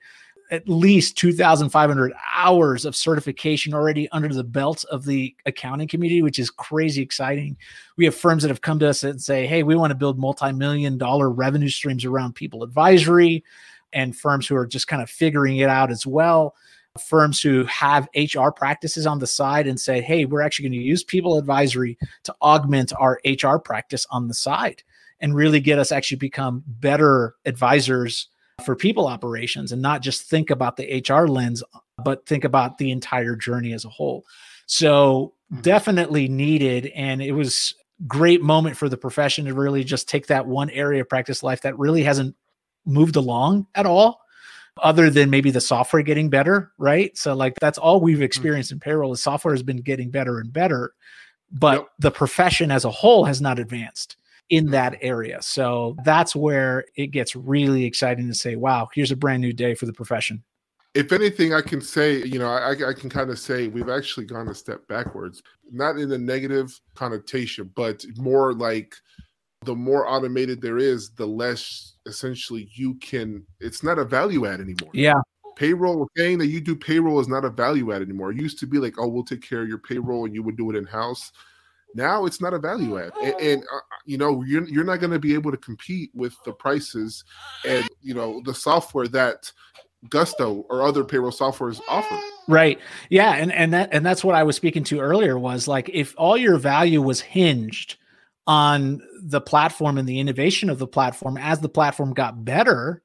at 0.52 0.68
least 0.68 1.18
2,500 1.18 2.14
hours 2.36 2.84
of 2.84 2.96
certification 2.96 3.74
already 3.74 4.10
under 4.10 4.28
the 4.28 4.44
belt 4.44 4.84
of 4.92 5.06
the 5.06 5.34
accounting 5.46 5.88
community, 5.88 6.22
which 6.22 6.40
is 6.40 6.50
crazy 6.50 7.02
exciting. 7.02 7.56
We 7.96 8.04
have 8.04 8.14
firms 8.14 8.44
that 8.44 8.50
have 8.50 8.62
come 8.62 8.78
to 8.80 8.90
us 8.90 9.04
and 9.04 9.22
say, 9.22 9.48
hey, 9.48 9.64
we 9.64 9.76
want 9.78 9.92
to 9.92 9.96
build 9.96 10.20
multi 10.20 10.52
million 10.52 10.98
dollar 10.98 11.30
revenue 11.30 11.70
streams 11.70 12.04
around 12.04 12.36
people 12.36 12.64
advisory, 12.64 13.46
and 13.94 14.16
firms 14.16 14.46
who 14.46 14.56
are 14.56 14.68
just 14.68 14.88
kind 14.88 15.02
of 15.02 15.10
figuring 15.10 15.58
it 15.58 15.70
out 15.70 15.90
as 15.90 16.06
well. 16.06 16.54
Firms 17.00 17.42
who 17.42 17.64
have 17.66 18.10
HR 18.16 18.50
practices 18.50 19.08
on 19.08 19.20
the 19.20 19.28
side 19.28 19.68
and 19.68 19.80
say, 19.80 20.02
hey, 20.02 20.26
we're 20.26 20.42
actually 20.42 20.68
going 20.68 20.80
to 20.80 20.86
use 20.86 21.06
people 21.06 21.38
advisory 21.38 21.98
to 22.24 22.36
augment 22.42 22.92
our 23.00 23.22
HR 23.26 23.58
practice 23.58 24.06
on 24.12 24.28
the 24.28 24.34
side 24.34 24.84
and 25.22 25.34
really 25.34 25.62
get 25.62 25.80
us 25.80 25.94
actually 25.94 26.18
become 26.18 26.64
better 26.68 27.36
advisors 27.46 28.28
for 28.64 28.76
people 28.76 29.08
operations 29.08 29.72
and 29.72 29.82
not 29.82 30.02
just 30.02 30.30
think 30.30 30.50
about 30.50 30.78
the 30.78 31.04
HR 31.08 31.28
lens, 31.28 31.64
but 32.04 32.26
think 32.26 32.44
about 32.44 32.78
the 32.78 32.92
entire 32.92 33.36
journey 33.36 33.74
as 33.74 33.86
a 33.86 33.90
whole. 33.90 34.26
So 34.66 35.34
mm-hmm. 35.52 35.62
definitely 35.62 36.28
needed. 36.28 36.88
And 36.88 37.22
it 37.22 37.34
was 37.34 37.74
great 38.08 38.42
moment 38.42 38.78
for 38.78 38.90
the 38.90 38.98
profession 38.98 39.46
to 39.46 39.54
really 39.54 39.84
just 39.84 40.10
take 40.10 40.28
that 40.28 40.48
one 40.48 40.70
area 40.72 41.02
of 41.02 41.10
practice 41.10 41.44
life 41.44 41.62
that 41.62 41.78
really 41.78 42.04
hasn't 42.04 42.36
moved 42.86 43.16
along 43.16 43.68
at 43.76 43.86
all 43.86 44.22
other 44.82 45.10
than 45.10 45.30
maybe 45.30 45.52
the 45.52 45.62
software 45.62 46.02
getting 46.02 46.30
better 46.30 46.72
right 46.78 47.16
so 47.16 47.36
like 47.36 47.54
that's 47.60 47.78
all 47.78 48.00
we've 48.00 48.16
mm-hmm. 48.16 48.24
experienced 48.24 48.72
in 48.72 48.80
payroll 48.80 49.14
is 49.14 49.22
software 49.22 49.54
has 49.54 49.62
been 49.62 49.78
getting 49.78 50.10
better 50.10 50.40
and 50.40 50.52
better 50.52 50.94
but 51.52 51.80
yep. 51.80 51.88
the 52.00 52.10
profession 52.10 52.72
as 52.72 52.86
a 52.86 52.90
whole 52.90 53.26
has 53.26 53.42
not 53.42 53.60
advanced 53.60 54.16
in 54.52 54.68
that 54.68 54.98
area. 55.02 55.42
So 55.42 55.96
that's 56.04 56.36
where 56.36 56.86
it 56.96 57.08
gets 57.08 57.36
really 57.36 57.86
exciting 57.86 58.28
to 58.28 58.36
say, 58.36 58.58
wow, 58.58 58.90
here's 58.94 59.10
a 59.10 59.16
brand 59.16 59.42
new 59.42 59.54
day 59.54 59.74
for 59.74 59.88
the 59.88 59.94
profession. 59.94 60.44
If 60.94 61.14
anything, 61.14 61.54
I 61.54 61.62
can 61.62 61.80
say, 61.80 62.22
you 62.24 62.38
know, 62.38 62.50
I, 62.50 62.72
I 62.72 62.94
can 62.94 63.10
kind 63.10 63.30
of 63.30 63.40
say 63.40 63.70
we've 63.70 63.90
actually 63.90 64.26
gone 64.26 64.50
a 64.50 64.54
step 64.54 64.86
backwards, 64.90 65.42
not 65.72 65.98
in 65.98 66.12
a 66.12 66.18
negative 66.18 66.78
connotation, 66.96 67.72
but 67.76 68.06
more 68.18 68.54
like 68.54 68.94
the 69.64 69.74
more 69.74 70.06
automated 70.06 70.62
there 70.62 70.78
is, 70.78 71.12
the 71.12 71.26
less 71.26 71.94
essentially 72.06 72.70
you 72.74 72.96
can, 72.96 73.46
it's 73.62 73.84
not 73.84 74.00
a 74.00 74.04
value 74.04 74.46
add 74.46 74.60
anymore. 74.60 74.92
Yeah 74.92 75.22
payroll 75.56 76.08
saying 76.18 76.38
that 76.40 76.48
you 76.48 76.62
do 76.62 76.76
payroll 76.76 77.20
is 77.20 77.28
not 77.28 77.46
a 77.46 77.50
value 77.50 77.92
add 77.92 78.02
anymore. 78.02 78.32
It 78.32 78.42
used 78.42 78.58
to 78.60 78.66
be 78.66 78.78
like, 78.78 78.96
oh, 78.98 79.08
we'll 79.08 79.24
take 79.24 79.48
care 79.48 79.62
of 79.62 79.68
your 79.68 79.78
payroll 79.78 80.26
and 80.26 80.34
you 80.34 80.42
would 80.44 80.58
do 80.58 80.70
it 80.72 80.76
in 80.76 80.86
house. 80.86 81.32
Now 81.96 82.26
it's 82.26 82.42
not 82.42 82.54
a 82.54 82.60
value 82.60 82.98
add, 82.98 83.12
and, 83.22 83.36
and 83.42 83.64
uh, 83.64 83.80
you 84.06 84.18
know 84.18 84.44
you're 84.44 84.68
you're 84.68 84.84
not 84.84 85.00
going 85.00 85.12
to 85.12 85.20
be 85.20 85.34
able 85.34 85.52
to 85.52 85.58
compete 85.58 86.10
with 86.14 86.36
the 86.46 86.54
prices 86.54 87.24
and 87.66 87.88
you 88.02 88.14
know 88.14 88.42
the 88.46 88.54
software 88.54 89.08
that 89.10 89.52
Gusto 90.10 90.66
or 90.70 90.82
other 90.82 91.04
payroll 91.04 91.32
softwares 91.32 91.80
offer. 91.88 92.18
Right. 92.48 92.80
Yeah, 93.10 93.36
and 93.36 93.52
and 93.52 93.74
that 93.74 93.90
and 93.92 94.06
that's 94.06 94.24
what 94.24 94.36
I 94.36 94.44
was 94.44 94.56
speaking 94.56 94.84
to 94.86 95.00
earlier 95.00 95.38
was 95.38 95.68
like 95.68 95.90
if 95.94 96.16
all 96.18 96.38
your 96.38 96.58
value 96.58 97.02
was 97.02 97.22
hinged 97.22 97.98
on 98.48 99.02
the 99.22 99.42
platform 99.42 99.98
and 99.98 100.10
the 100.10 100.20
innovation 100.20 100.70
of 100.70 100.80
the 100.80 100.88
platform 100.88 101.38
as 101.38 101.60
the 101.60 101.70
platform 101.70 102.14
got 102.14 102.44
better, 102.44 103.04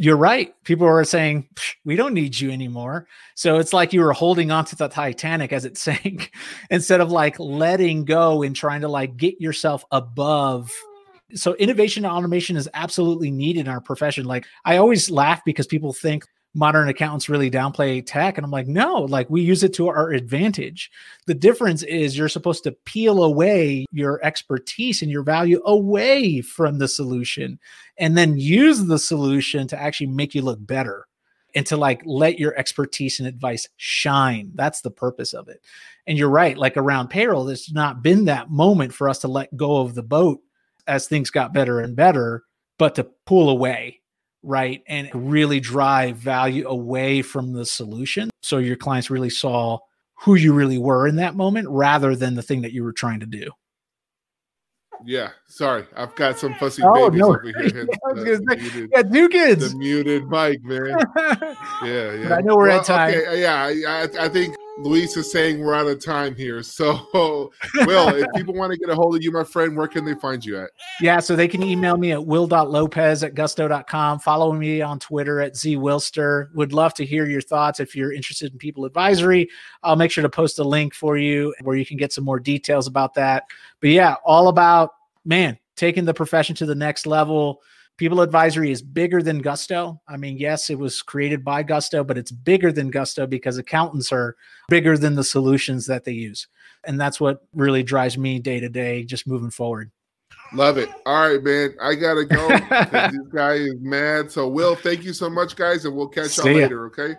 you're 0.00 0.16
right. 0.16 0.54
People 0.64 0.86
are 0.86 1.04
saying, 1.04 1.46
we 1.84 1.94
don't 1.94 2.14
need 2.14 2.40
you 2.40 2.50
anymore. 2.50 3.06
So 3.34 3.58
it's 3.58 3.74
like 3.74 3.92
you 3.92 4.00
were 4.00 4.14
holding 4.14 4.50
on 4.50 4.64
to 4.64 4.76
the 4.76 4.88
Titanic 4.88 5.52
as 5.52 5.66
it 5.66 5.76
sank 5.76 6.32
instead 6.70 7.02
of 7.02 7.12
like 7.12 7.38
letting 7.38 8.06
go 8.06 8.42
and 8.42 8.56
trying 8.56 8.80
to 8.80 8.88
like 8.88 9.18
get 9.18 9.38
yourself 9.42 9.84
above. 9.90 10.72
So 11.34 11.54
innovation 11.56 12.06
and 12.06 12.14
automation 12.14 12.56
is 12.56 12.66
absolutely 12.72 13.30
needed 13.30 13.66
in 13.66 13.68
our 13.68 13.82
profession. 13.82 14.24
Like 14.24 14.46
I 14.64 14.78
always 14.78 15.10
laugh 15.10 15.42
because 15.44 15.66
people 15.66 15.92
think 15.92 16.24
modern 16.54 16.88
accountants 16.88 17.28
really 17.28 17.50
downplay 17.50 18.02
tech 18.04 18.36
and 18.36 18.44
i'm 18.44 18.50
like 18.50 18.66
no 18.66 19.02
like 19.02 19.30
we 19.30 19.40
use 19.40 19.62
it 19.62 19.72
to 19.74 19.88
our 19.88 20.10
advantage. 20.10 20.90
The 21.26 21.34
difference 21.34 21.82
is 21.82 22.16
you're 22.16 22.28
supposed 22.28 22.64
to 22.64 22.72
peel 22.72 23.22
away 23.22 23.86
your 23.92 24.24
expertise 24.24 25.02
and 25.02 25.10
your 25.10 25.22
value 25.22 25.60
away 25.64 26.40
from 26.40 26.78
the 26.78 26.88
solution 26.88 27.58
and 27.98 28.16
then 28.16 28.38
use 28.38 28.84
the 28.86 28.98
solution 28.98 29.66
to 29.68 29.80
actually 29.80 30.08
make 30.08 30.34
you 30.34 30.42
look 30.42 30.64
better 30.64 31.06
and 31.54 31.66
to 31.66 31.76
like 31.76 32.02
let 32.04 32.38
your 32.38 32.56
expertise 32.56 33.18
and 33.18 33.28
advice 33.28 33.68
shine. 33.76 34.52
That's 34.54 34.80
the 34.80 34.90
purpose 34.90 35.32
of 35.34 35.48
it. 35.48 35.64
And 36.06 36.16
you're 36.16 36.30
right 36.30 36.56
like 36.56 36.76
around 36.76 37.08
payroll 37.08 37.44
there's 37.44 37.72
not 37.72 38.02
been 38.02 38.24
that 38.26 38.50
moment 38.50 38.92
for 38.94 39.08
us 39.08 39.20
to 39.20 39.28
let 39.28 39.56
go 39.56 39.80
of 39.80 39.94
the 39.94 40.02
boat 40.02 40.40
as 40.86 41.06
things 41.06 41.30
got 41.30 41.52
better 41.52 41.80
and 41.80 41.94
better 41.94 42.44
but 42.78 42.94
to 42.94 43.04
pull 43.26 43.50
away 43.50 43.99
right? 44.42 44.82
And 44.86 45.10
really 45.14 45.60
drive 45.60 46.16
value 46.16 46.68
away 46.68 47.22
from 47.22 47.52
the 47.52 47.64
solution. 47.64 48.30
So 48.42 48.58
your 48.58 48.76
clients 48.76 49.10
really 49.10 49.30
saw 49.30 49.78
who 50.14 50.34
you 50.34 50.52
really 50.52 50.78
were 50.78 51.06
in 51.06 51.16
that 51.16 51.34
moment 51.34 51.68
rather 51.70 52.14
than 52.14 52.34
the 52.34 52.42
thing 52.42 52.62
that 52.62 52.72
you 52.72 52.84
were 52.84 52.92
trying 52.92 53.20
to 53.20 53.26
do. 53.26 53.50
Yeah, 55.04 55.30
sorry, 55.46 55.86
I've 55.96 56.14
got 56.14 56.38
some 56.38 56.54
fussy 56.54 56.82
oh, 56.84 57.08
babies 57.08 57.20
no. 57.20 57.28
over 57.28 57.42
here. 57.42 57.88
yeah, 58.14 58.14
muted, 58.14 58.90
yeah, 58.92 59.02
new 59.02 59.28
kids. 59.30 59.72
The 59.72 59.78
muted 59.78 60.28
mic, 60.28 60.62
man. 60.62 60.88
yeah, 61.16 62.12
yeah. 62.12 62.28
But 62.28 62.32
I 62.32 62.40
know 62.42 62.56
we're 62.56 62.68
well, 62.68 62.80
at 62.80 62.86
time. 62.86 63.14
Okay, 63.14 63.40
yeah, 63.40 63.64
I, 63.64 64.24
I 64.26 64.28
think 64.28 64.56
Luis 64.82 65.14
is 65.16 65.30
saying 65.30 65.60
we're 65.60 65.74
out 65.74 65.86
of 65.86 66.02
time 66.02 66.34
here. 66.34 66.62
So, 66.80 67.08
Will, 67.12 67.52
if 68.14 68.26
people 68.36 68.54
want 68.54 68.72
to 68.72 68.78
get 68.78 68.88
a 68.88 68.94
hold 68.94 69.14
of 69.14 69.22
you, 69.22 69.30
my 69.30 69.44
friend, 69.44 69.76
where 69.76 69.86
can 69.86 70.04
they 70.04 70.14
find 70.14 70.42
you 70.42 70.58
at? 70.58 70.70
Yeah, 71.00 71.20
so 71.20 71.36
they 71.36 71.48
can 71.48 71.62
email 71.62 71.98
me 71.98 72.12
at 72.12 72.24
will.lopez 72.24 73.22
at 73.22 73.34
gusto.com. 73.34 74.20
Follow 74.20 74.52
me 74.52 74.80
on 74.80 74.98
Twitter 74.98 75.40
at 75.40 75.54
zwilster. 75.54 76.54
Would 76.54 76.72
love 76.72 76.94
to 76.94 77.04
hear 77.04 77.26
your 77.26 77.42
thoughts. 77.42 77.80
If 77.80 77.94
you're 77.94 78.12
interested 78.12 78.52
in 78.52 78.58
people 78.58 78.86
advisory, 78.86 79.48
I'll 79.82 79.96
make 79.96 80.10
sure 80.10 80.22
to 80.22 80.30
post 80.30 80.58
a 80.58 80.64
link 80.64 80.94
for 80.94 81.18
you 81.18 81.54
where 81.62 81.76
you 81.76 81.84
can 81.84 81.98
get 81.98 82.12
some 82.12 82.24
more 82.24 82.40
details 82.40 82.86
about 82.86 83.12
that. 83.14 83.44
But 83.80 83.90
yeah, 83.90 84.14
all 84.24 84.48
about, 84.48 84.94
man, 85.24 85.58
taking 85.76 86.06
the 86.06 86.14
profession 86.14 86.56
to 86.56 86.66
the 86.66 86.74
next 86.74 87.06
level 87.06 87.60
People 88.00 88.22
Advisory 88.22 88.70
is 88.70 88.80
bigger 88.80 89.22
than 89.22 89.40
Gusto. 89.40 90.00
I 90.08 90.16
mean, 90.16 90.38
yes, 90.38 90.70
it 90.70 90.78
was 90.78 91.02
created 91.02 91.44
by 91.44 91.62
Gusto, 91.62 92.02
but 92.02 92.16
it's 92.16 92.30
bigger 92.30 92.72
than 92.72 92.90
Gusto 92.90 93.26
because 93.26 93.58
accountants 93.58 94.10
are 94.10 94.36
bigger 94.70 94.96
than 94.96 95.16
the 95.16 95.22
solutions 95.22 95.84
that 95.84 96.04
they 96.04 96.12
use. 96.12 96.48
And 96.86 96.98
that's 96.98 97.20
what 97.20 97.42
really 97.54 97.82
drives 97.82 98.16
me 98.16 98.38
day 98.38 98.58
to 98.58 98.70
day, 98.70 99.04
just 99.04 99.26
moving 99.26 99.50
forward. 99.50 99.90
Love 100.54 100.78
it. 100.78 100.88
All 101.04 101.28
right, 101.28 101.44
man. 101.44 101.74
I 101.78 101.94
gotta 101.94 102.24
go. 102.24 102.48
this 103.10 103.28
guy 103.34 103.56
is 103.56 103.74
mad. 103.82 104.32
So, 104.32 104.48
Will, 104.48 104.74
thank 104.76 105.04
you 105.04 105.12
so 105.12 105.28
much, 105.28 105.54
guys, 105.54 105.84
and 105.84 105.94
we'll 105.94 106.08
catch 106.08 106.38
y'all 106.38 106.46
later. 106.46 106.86
Okay. 106.86 107.16